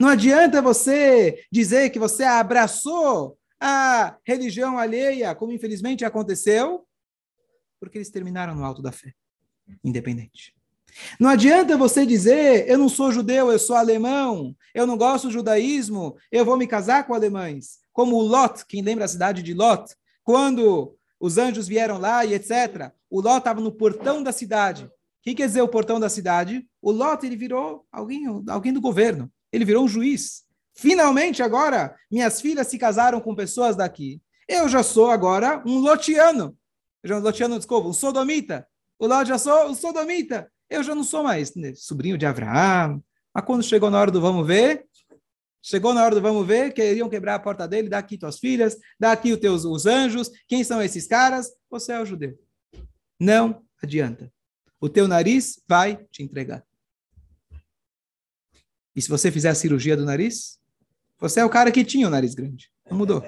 Não 0.00 0.08
adianta 0.08 0.62
você 0.62 1.44
dizer 1.52 1.90
que 1.90 1.98
você 1.98 2.24
abraçou 2.24 3.36
a 3.60 4.16
religião 4.24 4.78
alheia, 4.78 5.34
como 5.34 5.52
infelizmente 5.52 6.02
aconteceu, 6.02 6.86
porque 7.78 7.98
eles 7.98 8.08
terminaram 8.08 8.54
no 8.54 8.64
alto 8.64 8.80
da 8.80 8.90
fé, 8.90 9.12
independente. 9.84 10.56
Não 11.20 11.28
adianta 11.28 11.76
você 11.76 12.06
dizer, 12.06 12.66
eu 12.70 12.78
não 12.78 12.88
sou 12.88 13.12
judeu, 13.12 13.52
eu 13.52 13.58
sou 13.58 13.76
alemão, 13.76 14.56
eu 14.74 14.86
não 14.86 14.96
gosto 14.96 15.26
do 15.26 15.32
judaísmo, 15.32 16.16
eu 16.32 16.42
vou 16.42 16.56
me 16.56 16.66
casar 16.66 17.06
com 17.06 17.12
alemães. 17.12 17.80
Como 17.92 18.18
Lot, 18.18 18.64
quem 18.64 18.80
lembra 18.80 19.04
a 19.04 19.08
cidade 19.08 19.42
de 19.42 19.52
Lot, 19.52 19.94
quando 20.24 20.96
os 21.20 21.36
anjos 21.36 21.68
vieram 21.68 21.98
lá 21.98 22.24
e 22.24 22.32
etc. 22.32 22.96
O 23.10 23.20
Lot 23.20 23.38
estava 23.38 23.60
no 23.60 23.72
portão 23.72 24.22
da 24.22 24.32
cidade. 24.32 24.84
O 24.84 24.90
que 25.22 25.34
quer 25.34 25.46
dizer 25.46 25.62
o 25.62 25.68
portão 25.68 25.98
da 25.98 26.08
cidade? 26.08 26.66
O 26.80 26.90
Lot 26.90 27.24
ele 27.24 27.36
virou 27.36 27.86
alguém, 27.90 28.24
alguém 28.48 28.72
do 28.72 28.80
governo. 28.80 29.30
Ele 29.52 29.64
virou 29.64 29.84
um 29.84 29.88
juiz. 29.88 30.44
Finalmente, 30.74 31.42
agora, 31.42 31.94
minhas 32.10 32.40
filhas 32.40 32.66
se 32.66 32.78
casaram 32.78 33.20
com 33.20 33.34
pessoas 33.34 33.74
daqui. 33.76 34.20
Eu 34.46 34.68
já 34.68 34.82
sou 34.82 35.10
agora 35.10 35.62
um 35.66 35.78
lotiano. 35.78 36.56
Eu 37.02 37.08
já, 37.08 37.18
um 37.18 37.20
lotiano, 37.20 37.56
desculpa, 37.56 37.88
um 37.88 37.92
sodomita. 37.92 38.66
O 38.98 39.06
Lot 39.06 39.28
já 39.28 39.38
sou 39.38 39.68
um 39.68 39.74
sodomita. 39.74 40.50
Eu 40.70 40.82
já 40.82 40.94
não 40.94 41.04
sou 41.04 41.22
mais 41.22 41.54
né, 41.54 41.72
sobrinho 41.74 42.18
de 42.18 42.26
Abraão. 42.26 43.02
Mas 43.34 43.44
quando 43.44 43.62
chegou 43.62 43.90
na 43.90 44.00
hora 44.00 44.10
do 44.10 44.20
vamos 44.20 44.46
ver, 44.46 44.88
Chegou 45.60 45.92
na 45.92 46.04
hora 46.04 46.14
do 46.14 46.20
vamos 46.22 46.46
ver, 46.46 46.72
queriam 46.72 47.08
quebrar 47.08 47.34
a 47.34 47.38
porta 47.38 47.66
dele, 47.66 47.88
dá 47.88 47.98
aqui 47.98 48.16
tuas 48.16 48.38
filhas, 48.38 48.78
dá 48.98 49.12
aqui 49.12 49.32
os 49.32 49.38
teus 49.38 49.64
os 49.64 49.86
anjos, 49.86 50.30
quem 50.46 50.62
são 50.62 50.80
esses 50.80 51.06
caras? 51.06 51.50
Você 51.68 51.92
é 51.92 52.00
o 52.00 52.06
judeu. 52.06 52.38
Não 53.18 53.64
adianta. 53.82 54.32
O 54.80 54.88
teu 54.88 55.08
nariz 55.08 55.60
vai 55.68 55.96
te 56.10 56.22
entregar. 56.22 56.64
E 58.94 59.02
se 59.02 59.08
você 59.08 59.30
fizer 59.30 59.50
a 59.50 59.54
cirurgia 59.54 59.96
do 59.96 60.04
nariz, 60.04 60.58
você 61.18 61.40
é 61.40 61.44
o 61.44 61.50
cara 61.50 61.70
que 61.72 61.84
tinha 61.84 62.06
o 62.06 62.10
nariz 62.10 62.34
grande. 62.34 62.70
Não 62.90 62.96
mudou. 62.96 63.22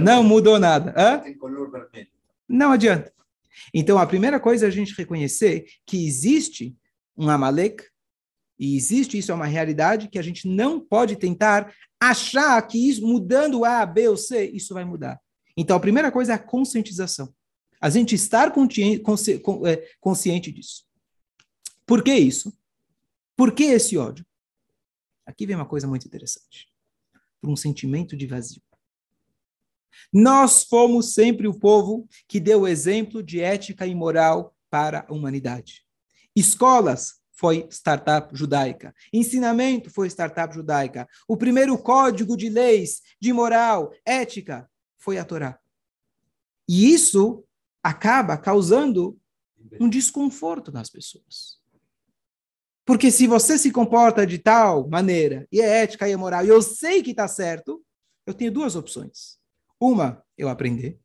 Não 0.00 0.22
mudou 0.22 0.58
nada. 0.58 0.94
Hã? 0.96 1.22
Não 2.48 2.72
adianta. 2.72 3.12
Então, 3.74 3.98
a 3.98 4.06
primeira 4.06 4.40
coisa 4.40 4.66
é 4.66 4.68
a 4.68 4.72
gente 4.72 4.94
reconhecer 4.94 5.66
que 5.86 6.06
existe 6.06 6.76
um 7.16 7.28
Amalek, 7.28 7.84
e 8.58 8.76
existe, 8.76 9.16
isso 9.16 9.32
é 9.32 9.34
uma 9.34 9.46
realidade 9.46 10.08
que 10.08 10.18
a 10.18 10.22
gente 10.22 10.46
não 10.46 10.78
pode 10.78 11.16
tentar 11.16 11.74
achar 11.98 12.60
que 12.66 12.90
isso, 12.90 13.06
mudando 13.06 13.64
A, 13.64 13.86
B 13.86 14.08
ou 14.08 14.18
C, 14.18 14.50
isso 14.50 14.74
vai 14.74 14.84
mudar. 14.84 15.18
Então, 15.56 15.74
a 15.74 15.80
primeira 15.80 16.12
coisa 16.12 16.32
é 16.32 16.34
a 16.34 16.38
conscientização. 16.38 17.34
A 17.80 17.88
gente 17.88 18.14
estar 18.14 18.52
consciente, 18.52 19.02
é, 19.66 19.94
consciente 19.98 20.52
disso. 20.52 20.84
Por 21.86 22.04
que 22.04 22.14
isso? 22.14 22.56
Por 23.36 23.52
que 23.52 23.64
esse 23.64 23.96
ódio? 23.96 24.24
Aqui 25.24 25.46
vem 25.46 25.56
uma 25.56 25.66
coisa 25.66 25.86
muito 25.86 26.06
interessante. 26.06 26.68
Por 27.40 27.48
um 27.48 27.56
sentimento 27.56 28.16
de 28.16 28.26
vazio. 28.26 28.62
Nós 30.12 30.64
fomos 30.64 31.14
sempre 31.14 31.48
o 31.48 31.58
povo 31.58 32.08
que 32.28 32.38
deu 32.38 32.66
exemplo 32.66 33.22
de 33.22 33.40
ética 33.40 33.86
e 33.86 33.94
moral 33.94 34.54
para 34.68 35.06
a 35.08 35.12
humanidade. 35.12 35.84
Escolas 36.34 37.20
foi 37.32 37.66
startup 37.70 38.36
judaica. 38.36 38.94
Ensinamento 39.12 39.90
foi 39.90 40.08
startup 40.08 40.54
judaica. 40.54 41.08
O 41.26 41.36
primeiro 41.36 41.78
código 41.78 42.36
de 42.36 42.50
leis, 42.50 43.00
de 43.18 43.32
moral, 43.32 43.92
ética, 44.04 44.70
foi 44.98 45.16
a 45.16 45.24
Torá. 45.24 45.58
E 46.68 46.92
isso 46.92 47.42
acaba 47.82 48.36
causando 48.36 49.18
um 49.80 49.88
desconforto 49.88 50.72
nas 50.72 50.90
pessoas. 50.90 51.60
Porque 52.84 53.10
se 53.10 53.26
você 53.26 53.56
se 53.56 53.70
comporta 53.70 54.26
de 54.26 54.38
tal 54.38 54.88
maneira, 54.88 55.46
e 55.52 55.60
é 55.60 55.82
ética 55.82 56.08
e 56.08 56.12
é 56.12 56.16
moral, 56.16 56.44
e 56.44 56.48
eu 56.48 56.60
sei 56.60 57.02
que 57.02 57.10
está 57.10 57.28
certo, 57.28 57.82
eu 58.26 58.34
tenho 58.34 58.50
duas 58.50 58.74
opções. 58.74 59.38
Uma, 59.78 60.22
eu 60.36 60.48
aprender. 60.48 60.98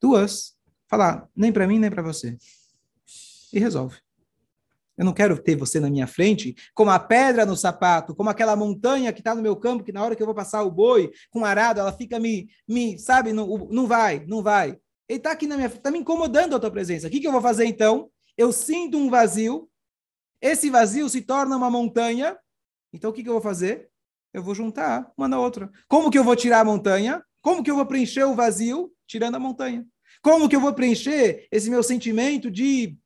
Duas, 0.00 0.56
falar, 0.88 1.28
nem 1.36 1.52
para 1.52 1.66
mim, 1.66 1.78
nem 1.78 1.90
para 1.90 2.02
você. 2.02 2.36
E 3.52 3.58
resolve. 3.58 3.98
Eu 4.96 5.04
não 5.04 5.12
quero 5.12 5.40
ter 5.40 5.54
você 5.54 5.78
na 5.78 5.88
minha 5.88 6.08
frente 6.08 6.56
como 6.74 6.90
a 6.90 6.98
pedra 6.98 7.46
no 7.46 7.56
sapato, 7.56 8.16
como 8.16 8.30
aquela 8.30 8.56
montanha 8.56 9.12
que 9.12 9.20
está 9.20 9.32
no 9.32 9.42
meu 9.42 9.54
campo, 9.54 9.84
que 9.84 9.92
na 9.92 10.02
hora 10.02 10.16
que 10.16 10.22
eu 10.22 10.26
vou 10.26 10.34
passar 10.34 10.64
o 10.64 10.70
boi 10.70 11.12
com 11.30 11.44
arado, 11.44 11.78
ela 11.78 11.92
fica 11.92 12.18
me, 12.18 12.48
me 12.66 12.98
sabe, 12.98 13.32
não, 13.32 13.68
não 13.70 13.86
vai, 13.86 14.24
não 14.26 14.42
vai. 14.42 14.76
Ele 15.08 15.18
está 15.18 15.32
aqui 15.32 15.46
na 15.46 15.56
minha 15.56 15.68
frente, 15.68 15.80
está 15.80 15.90
me 15.90 15.98
incomodando 15.98 16.54
a 16.54 16.60
tua 16.60 16.70
presença. 16.70 17.06
O 17.06 17.10
que, 17.10 17.20
que 17.20 17.26
eu 17.26 17.32
vou 17.32 17.40
fazer 17.40 17.64
então? 17.64 18.10
Eu 18.36 18.52
sinto 18.52 18.98
um 18.98 19.08
vazio, 19.08 19.68
esse 20.40 20.70
vazio 20.70 21.08
se 21.08 21.22
torna 21.22 21.56
uma 21.56 21.70
montanha, 21.70 22.38
então 22.92 23.10
o 23.10 23.12
que, 23.12 23.22
que 23.22 23.28
eu 23.28 23.34
vou 23.34 23.42
fazer? 23.42 23.90
Eu 24.32 24.42
vou 24.42 24.54
juntar 24.54 25.10
uma 25.16 25.26
na 25.26 25.40
outra. 25.40 25.70
Como 25.88 26.10
que 26.10 26.18
eu 26.18 26.24
vou 26.24 26.36
tirar 26.36 26.60
a 26.60 26.64
montanha? 26.64 27.24
Como 27.42 27.62
que 27.62 27.70
eu 27.70 27.76
vou 27.76 27.86
preencher 27.86 28.24
o 28.24 28.34
vazio? 28.34 28.92
Tirando 29.06 29.36
a 29.36 29.40
montanha. 29.40 29.86
Como 30.22 30.48
que 30.48 30.54
eu 30.54 30.60
vou 30.60 30.72
preencher 30.74 31.48
esse 31.50 31.70
meu 31.70 31.82
sentimento 31.82 32.50
de 32.50 32.96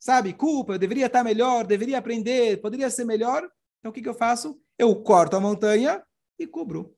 sabe, 0.00 0.32
culpa, 0.32 0.72
eu 0.72 0.78
deveria 0.78 1.06
estar 1.06 1.22
melhor, 1.22 1.66
deveria 1.66 1.98
aprender, 1.98 2.60
poderia 2.60 2.88
ser 2.88 3.04
melhor. 3.04 3.48
Então 3.78 3.90
o 3.90 3.92
que, 3.92 4.00
que 4.00 4.08
eu 4.08 4.14
faço? 4.14 4.58
Eu 4.78 4.96
corto 5.02 5.36
a 5.36 5.40
montanha 5.40 6.02
e 6.38 6.46
cubro. 6.46 6.96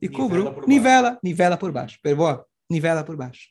E 0.00 0.08
nivela 0.08 0.50
cubro, 0.50 0.68
nivela, 0.68 1.20
nivela 1.22 1.56
por 1.56 1.70
baixo. 1.70 1.98
Perboa, 2.02 2.44
nivela 2.68 3.04
por 3.04 3.16
baixo. 3.16 3.48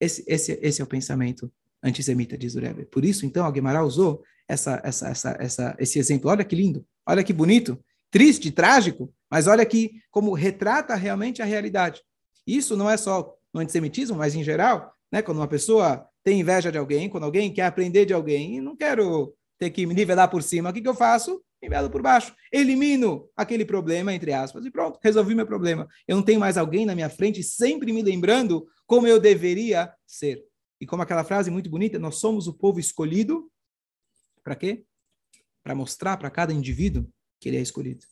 Esse, 0.00 0.24
esse, 0.26 0.58
esse 0.62 0.80
é 0.80 0.84
o 0.84 0.88
pensamento 0.88 1.50
antissemita, 1.82 2.36
diz 2.36 2.54
Rebbe. 2.54 2.84
Por 2.86 3.04
isso, 3.04 3.24
então, 3.24 3.46
a 3.46 3.50
Guimarães 3.50 3.86
usou 3.86 4.22
essa, 4.48 4.80
essa, 4.84 5.08
essa, 5.08 5.36
essa, 5.40 5.76
esse 5.78 5.98
exemplo. 5.98 6.30
Olha 6.30 6.44
que 6.44 6.56
lindo, 6.56 6.84
olha 7.06 7.24
que 7.24 7.32
bonito, 7.32 7.78
triste, 8.10 8.50
trágico, 8.50 9.12
mas 9.30 9.46
olha 9.46 9.64
que 9.64 9.92
como 10.10 10.32
retrata 10.32 10.94
realmente 10.94 11.42
a 11.42 11.44
realidade. 11.44 12.02
Isso 12.46 12.76
não 12.76 12.88
é 12.88 12.96
só 12.96 13.34
no 13.52 13.60
antissemitismo, 13.60 14.16
mas 14.16 14.34
em 14.34 14.44
geral, 14.44 14.92
né, 15.10 15.22
quando 15.22 15.38
uma 15.38 15.48
pessoa 15.48 16.06
tem 16.22 16.40
inveja 16.40 16.70
de 16.70 16.78
alguém, 16.78 17.08
quando 17.08 17.24
alguém 17.24 17.52
quer 17.52 17.66
aprender 17.66 18.04
de 18.04 18.12
alguém, 18.12 18.56
e 18.56 18.60
não 18.60 18.76
quero 18.76 19.34
ter 19.58 19.70
que 19.70 19.86
me 19.86 19.94
nivelar 19.94 20.28
por 20.28 20.42
cima, 20.42 20.70
o 20.70 20.72
que, 20.72 20.80
que 20.80 20.88
eu 20.88 20.94
faço? 20.94 21.42
Nivelo 21.62 21.88
por 21.88 22.02
baixo. 22.02 22.34
Elimino 22.52 23.28
aquele 23.36 23.64
problema, 23.64 24.12
entre 24.12 24.32
aspas, 24.32 24.64
e 24.64 24.70
pronto, 24.70 24.98
resolvi 25.02 25.34
meu 25.34 25.46
problema. 25.46 25.88
Eu 26.06 26.16
não 26.16 26.22
tenho 26.22 26.38
mais 26.38 26.58
alguém 26.58 26.84
na 26.84 26.94
minha 26.94 27.08
frente 27.08 27.42
sempre 27.42 27.92
me 27.92 28.02
lembrando 28.02 28.66
como 28.86 29.06
eu 29.06 29.20
deveria 29.20 29.92
ser. 30.06 30.44
E 30.80 30.86
como 30.86 31.02
aquela 31.02 31.24
frase 31.24 31.50
muito 31.50 31.70
bonita, 31.70 31.98
nós 31.98 32.16
somos 32.16 32.46
o 32.46 32.54
povo 32.54 32.78
escolhido 32.78 33.50
para 34.42 34.54
quê? 34.54 34.84
Para 35.62 35.74
mostrar 35.74 36.16
para 36.16 36.30
cada 36.30 36.52
indivíduo 36.52 37.08
que 37.40 37.48
ele 37.48 37.56
é 37.56 37.60
escolhido. 37.60 38.06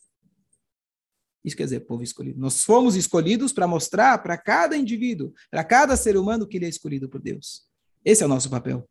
Isso 1.43 1.55
quer 1.55 1.65
dizer 1.65 1.81
povo 1.81 2.03
escolhido. 2.03 2.39
Nós 2.39 2.63
fomos 2.63 2.95
escolhidos 2.95 3.53
para 3.53 3.67
mostrar 3.67 4.17
para 4.17 4.35
cada 4.35 4.75
indivíduo, 4.75 5.31
para 5.49 5.63
cada 5.63 5.95
ser 5.95 6.17
humano 6.17 6.47
que 6.47 6.57
ele 6.57 6.65
é 6.65 6.69
escolhido 6.69 7.07
por 7.07 7.21
Deus. 7.21 7.63
Esse 8.03 8.23
é 8.23 8.25
o 8.25 8.29
nosso 8.29 8.49
papel. 8.49 8.89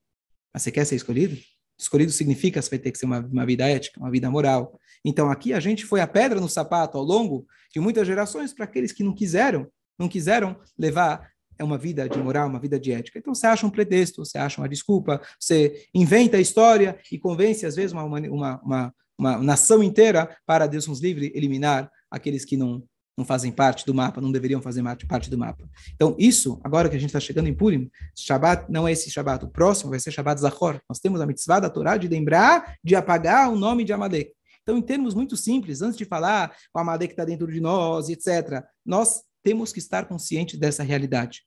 Mas 0.52 0.62
você 0.62 0.70
quer 0.70 0.84
ser 0.84 0.94
escolhido? 0.94 1.36
Escolhido 1.76 2.12
significa 2.12 2.60
que 2.60 2.64
você 2.64 2.70
vai 2.70 2.78
ter 2.78 2.92
que 2.92 2.98
ser 2.98 3.06
uma, 3.06 3.18
uma 3.18 3.44
vida 3.44 3.68
ética, 3.68 3.98
uma 3.98 4.10
vida 4.10 4.30
moral. 4.30 4.78
Então 5.04 5.28
aqui 5.30 5.52
a 5.52 5.58
gente 5.58 5.84
foi 5.84 6.00
a 6.00 6.06
pedra 6.06 6.40
no 6.40 6.48
sapato 6.48 6.96
ao 6.96 7.02
longo 7.02 7.44
de 7.72 7.80
muitas 7.80 8.06
gerações 8.06 8.52
para 8.54 8.64
aqueles 8.64 8.92
que 8.92 9.02
não 9.02 9.12
quiseram, 9.12 9.68
não 9.98 10.08
quiseram 10.08 10.56
levar 10.78 11.33
uma 11.62 11.78
vida 11.78 12.08
de 12.08 12.18
moral, 12.18 12.48
uma 12.48 12.58
vida 12.58 12.80
de 12.80 12.90
ética. 12.90 13.18
Então 13.18 13.34
você 13.34 13.46
acha 13.46 13.66
um 13.66 13.70
pretexto, 13.70 14.24
você 14.24 14.38
acha 14.38 14.60
uma 14.60 14.68
desculpa, 14.68 15.20
você 15.38 15.86
inventa 15.94 16.38
a 16.38 16.40
história 16.40 16.98
e 17.12 17.18
convence 17.18 17.64
às 17.64 17.76
vezes 17.76 17.92
uma, 17.92 18.02
uma, 18.04 18.60
uma, 18.62 18.94
uma 19.16 19.38
nação 19.38 19.82
inteira 19.82 20.36
para 20.44 20.66
Deus 20.66 20.86
nos 20.86 21.00
livre 21.00 21.32
eliminar 21.34 21.90
aqueles 22.10 22.44
que 22.44 22.56
não 22.56 22.82
não 23.16 23.24
fazem 23.24 23.52
parte 23.52 23.86
do 23.86 23.94
mapa, 23.94 24.20
não 24.20 24.32
deveriam 24.32 24.60
fazer 24.60 24.82
parte 25.08 25.30
do 25.30 25.38
mapa. 25.38 25.68
Então, 25.94 26.16
isso, 26.18 26.60
agora 26.64 26.88
que 26.88 26.96
a 26.96 26.98
gente 26.98 27.10
está 27.10 27.20
chegando 27.20 27.48
em 27.48 27.54
Purim, 27.54 27.88
Shabbat 28.16 28.70
não 28.70 28.88
é 28.88 28.92
esse 28.92 29.10
Shabbat, 29.10 29.44
o 29.44 29.48
próximo 29.48 29.90
vai 29.90 30.00
ser 30.00 30.10
Shabbat 30.10 30.40
Zachor. 30.40 30.80
Nós 30.88 30.98
temos 30.98 31.20
a 31.20 31.26
mitzvah 31.26 31.60
da 31.60 31.70
Torá 31.70 31.96
de 31.96 32.08
lembrar, 32.08 32.76
de 32.82 32.96
apagar 32.96 33.50
o 33.50 33.56
nome 33.56 33.84
de 33.84 33.92
Amalek. 33.92 34.32
Então, 34.62 34.78
em 34.78 34.82
termos 34.82 35.14
muito 35.14 35.36
simples, 35.36 35.82
antes 35.82 35.96
de 35.96 36.04
falar 36.04 36.56
o 36.74 36.78
Amalek 36.78 37.12
está 37.12 37.24
dentro 37.24 37.46
de 37.46 37.60
nós, 37.60 38.08
etc., 38.08 38.64
nós 38.84 39.22
temos 39.44 39.72
que 39.72 39.78
estar 39.78 40.08
conscientes 40.08 40.58
dessa 40.58 40.82
realidade. 40.82 41.46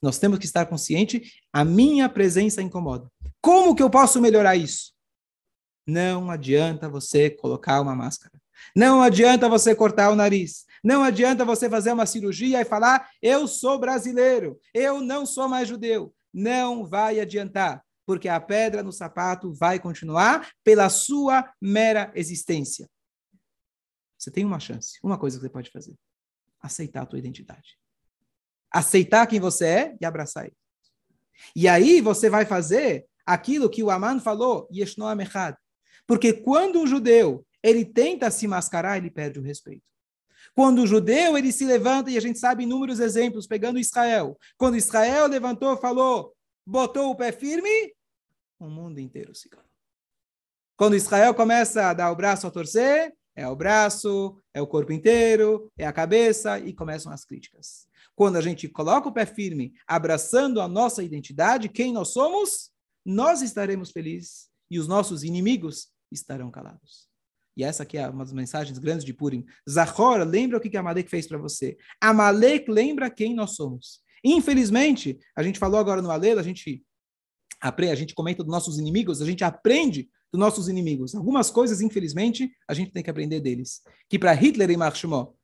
Nós 0.00 0.18
temos 0.18 0.38
que 0.38 0.44
estar 0.44 0.66
conscientes, 0.66 1.32
a 1.52 1.64
minha 1.64 2.08
presença 2.08 2.60
incomoda. 2.60 3.08
Como 3.40 3.74
que 3.74 3.82
eu 3.82 3.90
posso 3.90 4.20
melhorar 4.20 4.56
isso? 4.56 4.92
Não 5.86 6.30
adianta 6.30 6.88
você 6.88 7.30
colocar 7.30 7.80
uma 7.80 7.96
máscara. 7.96 8.32
Não 8.76 9.02
adianta 9.02 9.48
você 9.48 9.74
cortar 9.74 10.10
o 10.10 10.14
nariz. 10.14 10.64
Não 10.84 11.02
adianta 11.02 11.44
você 11.44 11.70
fazer 11.70 11.92
uma 11.92 12.06
cirurgia 12.06 12.60
e 12.60 12.64
falar: 12.64 13.08
eu 13.20 13.48
sou 13.48 13.78
brasileiro, 13.78 14.60
eu 14.74 15.00
não 15.00 15.24
sou 15.24 15.48
mais 15.48 15.68
judeu. 15.68 16.14
Não 16.32 16.86
vai 16.86 17.20
adiantar, 17.20 17.84
porque 18.06 18.28
a 18.28 18.40
pedra 18.40 18.82
no 18.82 18.92
sapato 18.92 19.52
vai 19.52 19.78
continuar 19.78 20.50
pela 20.64 20.88
sua 20.88 21.52
mera 21.60 22.12
existência. 22.14 22.88
Você 24.18 24.30
tem 24.30 24.44
uma 24.44 24.60
chance, 24.60 24.98
uma 25.02 25.18
coisa 25.18 25.36
que 25.36 25.42
você 25.42 25.50
pode 25.50 25.70
fazer: 25.70 25.94
aceitar 26.62 27.02
a 27.02 27.06
tua 27.06 27.18
identidade. 27.18 27.78
Aceitar 28.70 29.26
quem 29.26 29.40
você 29.40 29.66
é 29.66 29.96
e 30.00 30.06
abraçar 30.06 30.46
ele. 30.46 30.56
E 31.54 31.68
aí 31.68 32.00
você 32.00 32.30
vai 32.30 32.46
fazer 32.46 33.06
aquilo 33.26 33.68
que 33.68 33.82
o 33.82 33.90
Aman 33.90 34.20
falou, 34.20 34.68
Yeshnoam 34.72 35.20
Echad. 35.20 35.56
Porque 36.06 36.32
quando 36.32 36.80
um 36.80 36.86
judeu 36.86 37.44
ele 37.62 37.84
tenta 37.84 38.30
se 38.30 38.46
mascarar, 38.48 38.96
ele 38.96 39.10
perde 39.10 39.38
o 39.38 39.42
respeito. 39.42 39.84
Quando 40.54 40.82
o 40.82 40.86
judeu 40.86 41.38
ele 41.38 41.52
se 41.52 41.64
levanta, 41.64 42.10
e 42.10 42.18
a 42.18 42.20
gente 42.20 42.38
sabe 42.38 42.64
inúmeros 42.64 43.00
exemplos, 43.00 43.46
pegando 43.46 43.78
Israel. 43.78 44.38
Quando 44.56 44.76
Israel 44.76 45.26
levantou, 45.26 45.76
falou, 45.76 46.34
botou 46.66 47.10
o 47.10 47.16
pé 47.16 47.32
firme, 47.32 47.94
o 48.58 48.68
mundo 48.68 48.98
inteiro 49.00 49.34
se 49.34 49.48
calou. 49.48 49.66
Quando 50.76 50.96
Israel 50.96 51.34
começa 51.34 51.88
a 51.88 51.94
dar 51.94 52.10
o 52.10 52.16
braço 52.16 52.46
a 52.46 52.50
torcer, 52.50 53.14
é 53.34 53.46
o 53.48 53.56
braço, 53.56 54.40
é 54.54 54.60
o 54.60 54.66
corpo 54.66 54.92
inteiro, 54.92 55.70
é 55.76 55.86
a 55.86 55.92
cabeça, 55.92 56.58
e 56.58 56.72
começam 56.72 57.12
as 57.12 57.24
críticas. 57.24 57.86
Quando 58.14 58.36
a 58.36 58.40
gente 58.40 58.68
coloca 58.68 59.08
o 59.08 59.12
pé 59.12 59.24
firme, 59.24 59.72
abraçando 59.86 60.60
a 60.60 60.68
nossa 60.68 61.02
identidade, 61.02 61.68
quem 61.68 61.92
nós 61.92 62.08
somos, 62.08 62.70
nós 63.04 63.42
estaremos 63.42 63.90
felizes 63.90 64.48
e 64.70 64.78
os 64.78 64.86
nossos 64.86 65.24
inimigos 65.24 65.88
estarão 66.10 66.50
calados. 66.50 67.08
E 67.56 67.64
essa 67.64 67.82
aqui 67.82 67.98
é 67.98 68.08
uma 68.08 68.24
das 68.24 68.32
mensagens 68.32 68.78
grandes 68.78 69.04
de 69.04 69.12
Purim. 69.12 69.44
Zahor, 69.68 70.26
lembra 70.26 70.58
o 70.58 70.60
que 70.60 70.74
Amalek 70.76 71.10
fez 71.10 71.26
para 71.26 71.38
você. 71.38 71.76
Amalek 72.00 72.70
lembra 72.70 73.10
quem 73.10 73.34
nós 73.34 73.54
somos. 73.54 74.00
Infelizmente, 74.24 75.18
a 75.36 75.42
gente 75.42 75.58
falou 75.58 75.78
agora 75.78 76.00
no 76.00 76.10
Alelo, 76.10 76.40
a 76.40 76.42
gente 76.42 76.84
a 77.60 77.94
gente 77.94 78.14
comenta 78.14 78.42
dos 78.42 78.50
nossos 78.50 78.76
inimigos, 78.76 79.22
a 79.22 79.24
gente 79.24 79.44
aprende 79.44 80.08
dos 80.32 80.40
nossos 80.40 80.68
inimigos. 80.68 81.14
Algumas 81.14 81.50
coisas, 81.50 81.80
infelizmente, 81.80 82.50
a 82.66 82.72
gente 82.72 82.90
tem 82.90 83.02
que 83.02 83.10
aprender 83.10 83.40
deles. 83.40 83.82
Que 84.08 84.18
para 84.18 84.32
Hitler 84.32 84.70
e 84.70 84.76
Marshmallow, 84.76 85.36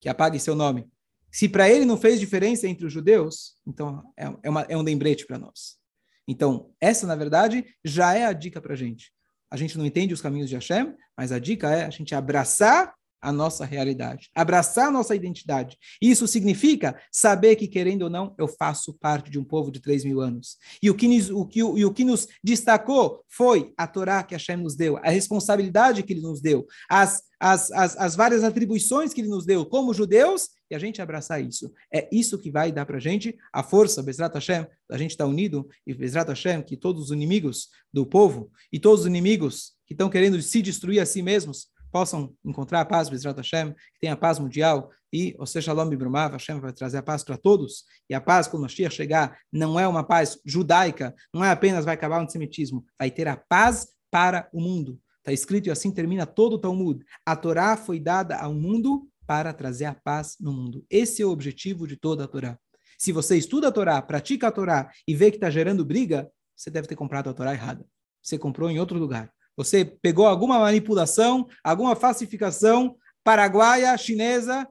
que 0.00 0.08
apague 0.08 0.40
seu 0.40 0.54
nome, 0.54 0.90
se 1.30 1.48
para 1.48 1.70
ele 1.70 1.84
não 1.84 1.96
fez 1.96 2.18
diferença 2.18 2.66
entre 2.66 2.84
os 2.84 2.92
judeus, 2.92 3.56
então 3.64 4.02
é, 4.16 4.32
é, 4.42 4.50
uma, 4.50 4.62
é 4.62 4.76
um 4.76 4.82
lembrete 4.82 5.24
para 5.26 5.38
nós. 5.38 5.78
Então, 6.26 6.72
essa, 6.80 7.06
na 7.06 7.14
verdade, 7.14 7.64
já 7.84 8.14
é 8.14 8.26
a 8.26 8.32
dica 8.32 8.60
para 8.60 8.72
a 8.72 8.76
gente. 8.76 9.12
A 9.50 9.56
gente 9.56 9.78
não 9.78 9.86
entende 9.86 10.12
os 10.12 10.20
caminhos 10.20 10.48
de 10.48 10.56
Hashem, 10.56 10.94
mas 11.16 11.30
a 11.32 11.38
dica 11.38 11.70
é 11.70 11.84
a 11.84 11.90
gente 11.90 12.14
abraçar 12.14 12.94
a 13.20 13.32
nossa 13.32 13.64
realidade, 13.64 14.30
abraçar 14.34 14.88
a 14.88 14.90
nossa 14.90 15.14
identidade. 15.14 15.76
Isso 16.00 16.26
significa 16.26 17.00
saber 17.12 17.56
que, 17.56 17.68
querendo 17.68 18.02
ou 18.02 18.10
não, 18.10 18.34
eu 18.38 18.48
faço 18.48 18.94
parte 18.94 19.30
de 19.30 19.38
um 19.38 19.44
povo 19.44 19.70
de 19.70 19.80
3 19.80 20.04
mil 20.04 20.20
anos. 20.20 20.56
E 20.82 20.90
o 20.90 20.94
que, 20.94 21.06
nos, 21.06 21.30
o, 21.30 21.44
que, 21.44 21.60
e 21.60 21.84
o 21.84 21.92
que 21.92 22.04
nos 22.04 22.26
destacou 22.42 23.24
foi 23.28 23.72
a 23.76 23.86
Torá 23.86 24.22
que 24.22 24.34
Hashem 24.34 24.56
nos 24.56 24.74
deu, 24.74 24.96
a 24.98 25.10
responsabilidade 25.10 26.02
que 26.02 26.12
ele 26.12 26.22
nos 26.22 26.40
deu, 26.40 26.66
as, 26.88 27.22
as, 27.38 27.70
as, 27.72 27.96
as 27.96 28.16
várias 28.16 28.44
atribuições 28.44 29.12
que 29.12 29.20
ele 29.20 29.28
nos 29.28 29.44
deu 29.44 29.64
como 29.66 29.94
judeus, 29.94 30.48
e 30.70 30.74
a 30.74 30.78
gente 30.78 31.02
abraçar 31.02 31.42
isso. 31.42 31.72
É 31.92 32.08
isso 32.12 32.38
que 32.38 32.50
vai 32.50 32.70
dar 32.70 32.86
para 32.86 32.98
a 32.98 33.00
gente 33.00 33.36
a 33.52 33.62
força, 33.62 34.02
Bezrat 34.02 34.34
Hashem, 34.34 34.66
a 34.90 34.98
gente 34.98 35.10
estar 35.10 35.24
tá 35.24 35.30
unido, 35.30 35.68
e 35.86 35.92
Bezrat 35.92 36.28
Hashem, 36.28 36.62
que 36.62 36.76
todos 36.76 37.04
os 37.04 37.10
inimigos 37.10 37.68
do 37.92 38.06
povo 38.06 38.50
e 38.72 38.78
todos 38.78 39.00
os 39.00 39.06
inimigos 39.06 39.72
que 39.86 39.94
estão 39.94 40.08
querendo 40.08 40.40
se 40.40 40.62
destruir 40.62 41.00
a 41.00 41.06
si 41.06 41.22
mesmos, 41.22 41.68
possam 41.90 42.34
encontrar 42.44 42.80
a 42.80 42.84
paz, 42.84 43.08
Bezrat 43.08 43.36
Hashem, 43.36 43.72
que 43.72 44.00
tenha 44.00 44.14
a 44.14 44.16
paz 44.16 44.38
mundial, 44.38 44.90
e, 45.12 45.34
ou 45.38 45.46
seja, 45.46 45.66
Shalom 45.66 45.92
Ibrumav, 45.92 46.32
Hashem 46.32 46.60
vai 46.60 46.72
trazer 46.72 46.98
a 46.98 47.02
paz 47.02 47.24
para 47.24 47.36
todos, 47.36 47.84
e 48.08 48.14
a 48.14 48.20
paz, 48.20 48.46
quando 48.46 48.62
Mashiach 48.62 48.94
chegar, 48.94 49.36
não 49.52 49.78
é 49.78 49.86
uma 49.86 50.04
paz 50.04 50.38
judaica, 50.44 51.14
não 51.34 51.44
é 51.44 51.50
apenas 51.50 51.84
vai 51.84 51.94
acabar 51.94 52.18
o 52.18 52.22
antissemitismo, 52.22 52.84
vai 52.98 53.10
ter 53.10 53.26
a 53.28 53.36
paz 53.36 53.88
para 54.10 54.48
o 54.52 54.60
mundo. 54.60 55.00
Está 55.18 55.32
escrito 55.32 55.66
e 55.66 55.70
assim 55.70 55.90
termina 55.90 56.24
todo 56.24 56.54
o 56.54 56.58
Talmud. 56.58 57.04
A 57.26 57.36
Torá 57.36 57.76
foi 57.76 58.00
dada 58.00 58.36
ao 58.36 58.54
mundo 58.54 59.06
para 59.26 59.52
trazer 59.52 59.84
a 59.84 59.94
paz 59.94 60.36
no 60.40 60.52
mundo. 60.52 60.84
Esse 60.88 61.22
é 61.22 61.26
o 61.26 61.30
objetivo 61.30 61.86
de 61.86 61.96
toda 61.96 62.24
a 62.24 62.28
Torá. 62.28 62.58
Se 62.98 63.12
você 63.12 63.36
estuda 63.36 63.68
a 63.68 63.72
Torá, 63.72 64.00
pratica 64.02 64.48
a 64.48 64.52
Torá 64.52 64.90
e 65.06 65.14
vê 65.14 65.30
que 65.30 65.36
está 65.36 65.50
gerando 65.50 65.84
briga, 65.84 66.30
você 66.56 66.70
deve 66.70 66.88
ter 66.88 66.96
comprado 66.96 67.30
a 67.30 67.34
Torá 67.34 67.52
errada. 67.52 67.86
Você 68.22 68.38
comprou 68.38 68.70
em 68.70 68.78
outro 68.78 68.98
lugar. 68.98 69.32
Você 69.60 69.84
pegou 69.84 70.26
alguma 70.26 70.58
manipulação, 70.58 71.46
alguma 71.62 71.94
falsificação 71.94 72.96
paraguaia, 73.22 73.94
chinesa, 73.98 74.66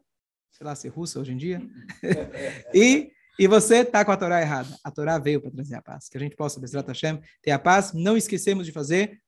sei 0.52 0.66
lá 0.66 0.74
se 0.74 0.88
é 0.88 0.90
russa 0.90 1.20
hoje 1.20 1.32
em 1.32 1.38
dia, 1.38 1.62
e, 2.74 3.12
e 3.38 3.48
você 3.48 3.82
está 3.82 4.04
com 4.04 4.12
a 4.12 4.18
Torá 4.18 4.42
errada. 4.42 4.76
A 4.84 4.90
Torá 4.90 5.20
veio 5.20 5.40
para 5.40 5.52
trazer 5.52 5.76
a 5.76 5.82
paz. 5.84 6.10
Que 6.10 6.18
a 6.18 6.20
gente 6.20 6.36
possa, 6.36 6.60
Bezrat 6.60 6.88
Hashem, 6.88 7.22
ter 7.44 7.52
a 7.52 7.60
paz. 7.60 7.94
Não 7.94 8.18
esquecemos 8.18 8.66
de 8.66 8.72
fazer 8.72 9.22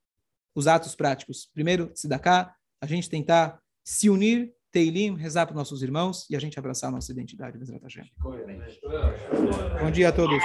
os 0.56 0.65
atos 0.65 0.95
práticos. 0.95 1.47
Primeiro, 1.54 1.91
se 1.93 2.10
cá, 2.17 2.56
a 2.82 2.88
gente 2.88 3.08
tentar 3.08 3.62
se 3.86 4.10
unir, 4.10 4.52
Teilim, 4.71 5.15
rezar 5.15 5.45
para 5.45 5.56
nossos 5.56 5.84
irmãos 5.84 6.28
e 6.28 6.36
a 6.36 6.39
gente 6.39 6.58
abraçar 6.58 6.89
a 6.89 6.93
nossa 6.93 7.12
identidade, 7.12 7.56
Bezrat 7.56 7.84
Hashem. 7.84 8.12
Bom 9.80 9.91
dia 9.91 10.10
a 10.10 10.12
todos. 10.12 10.41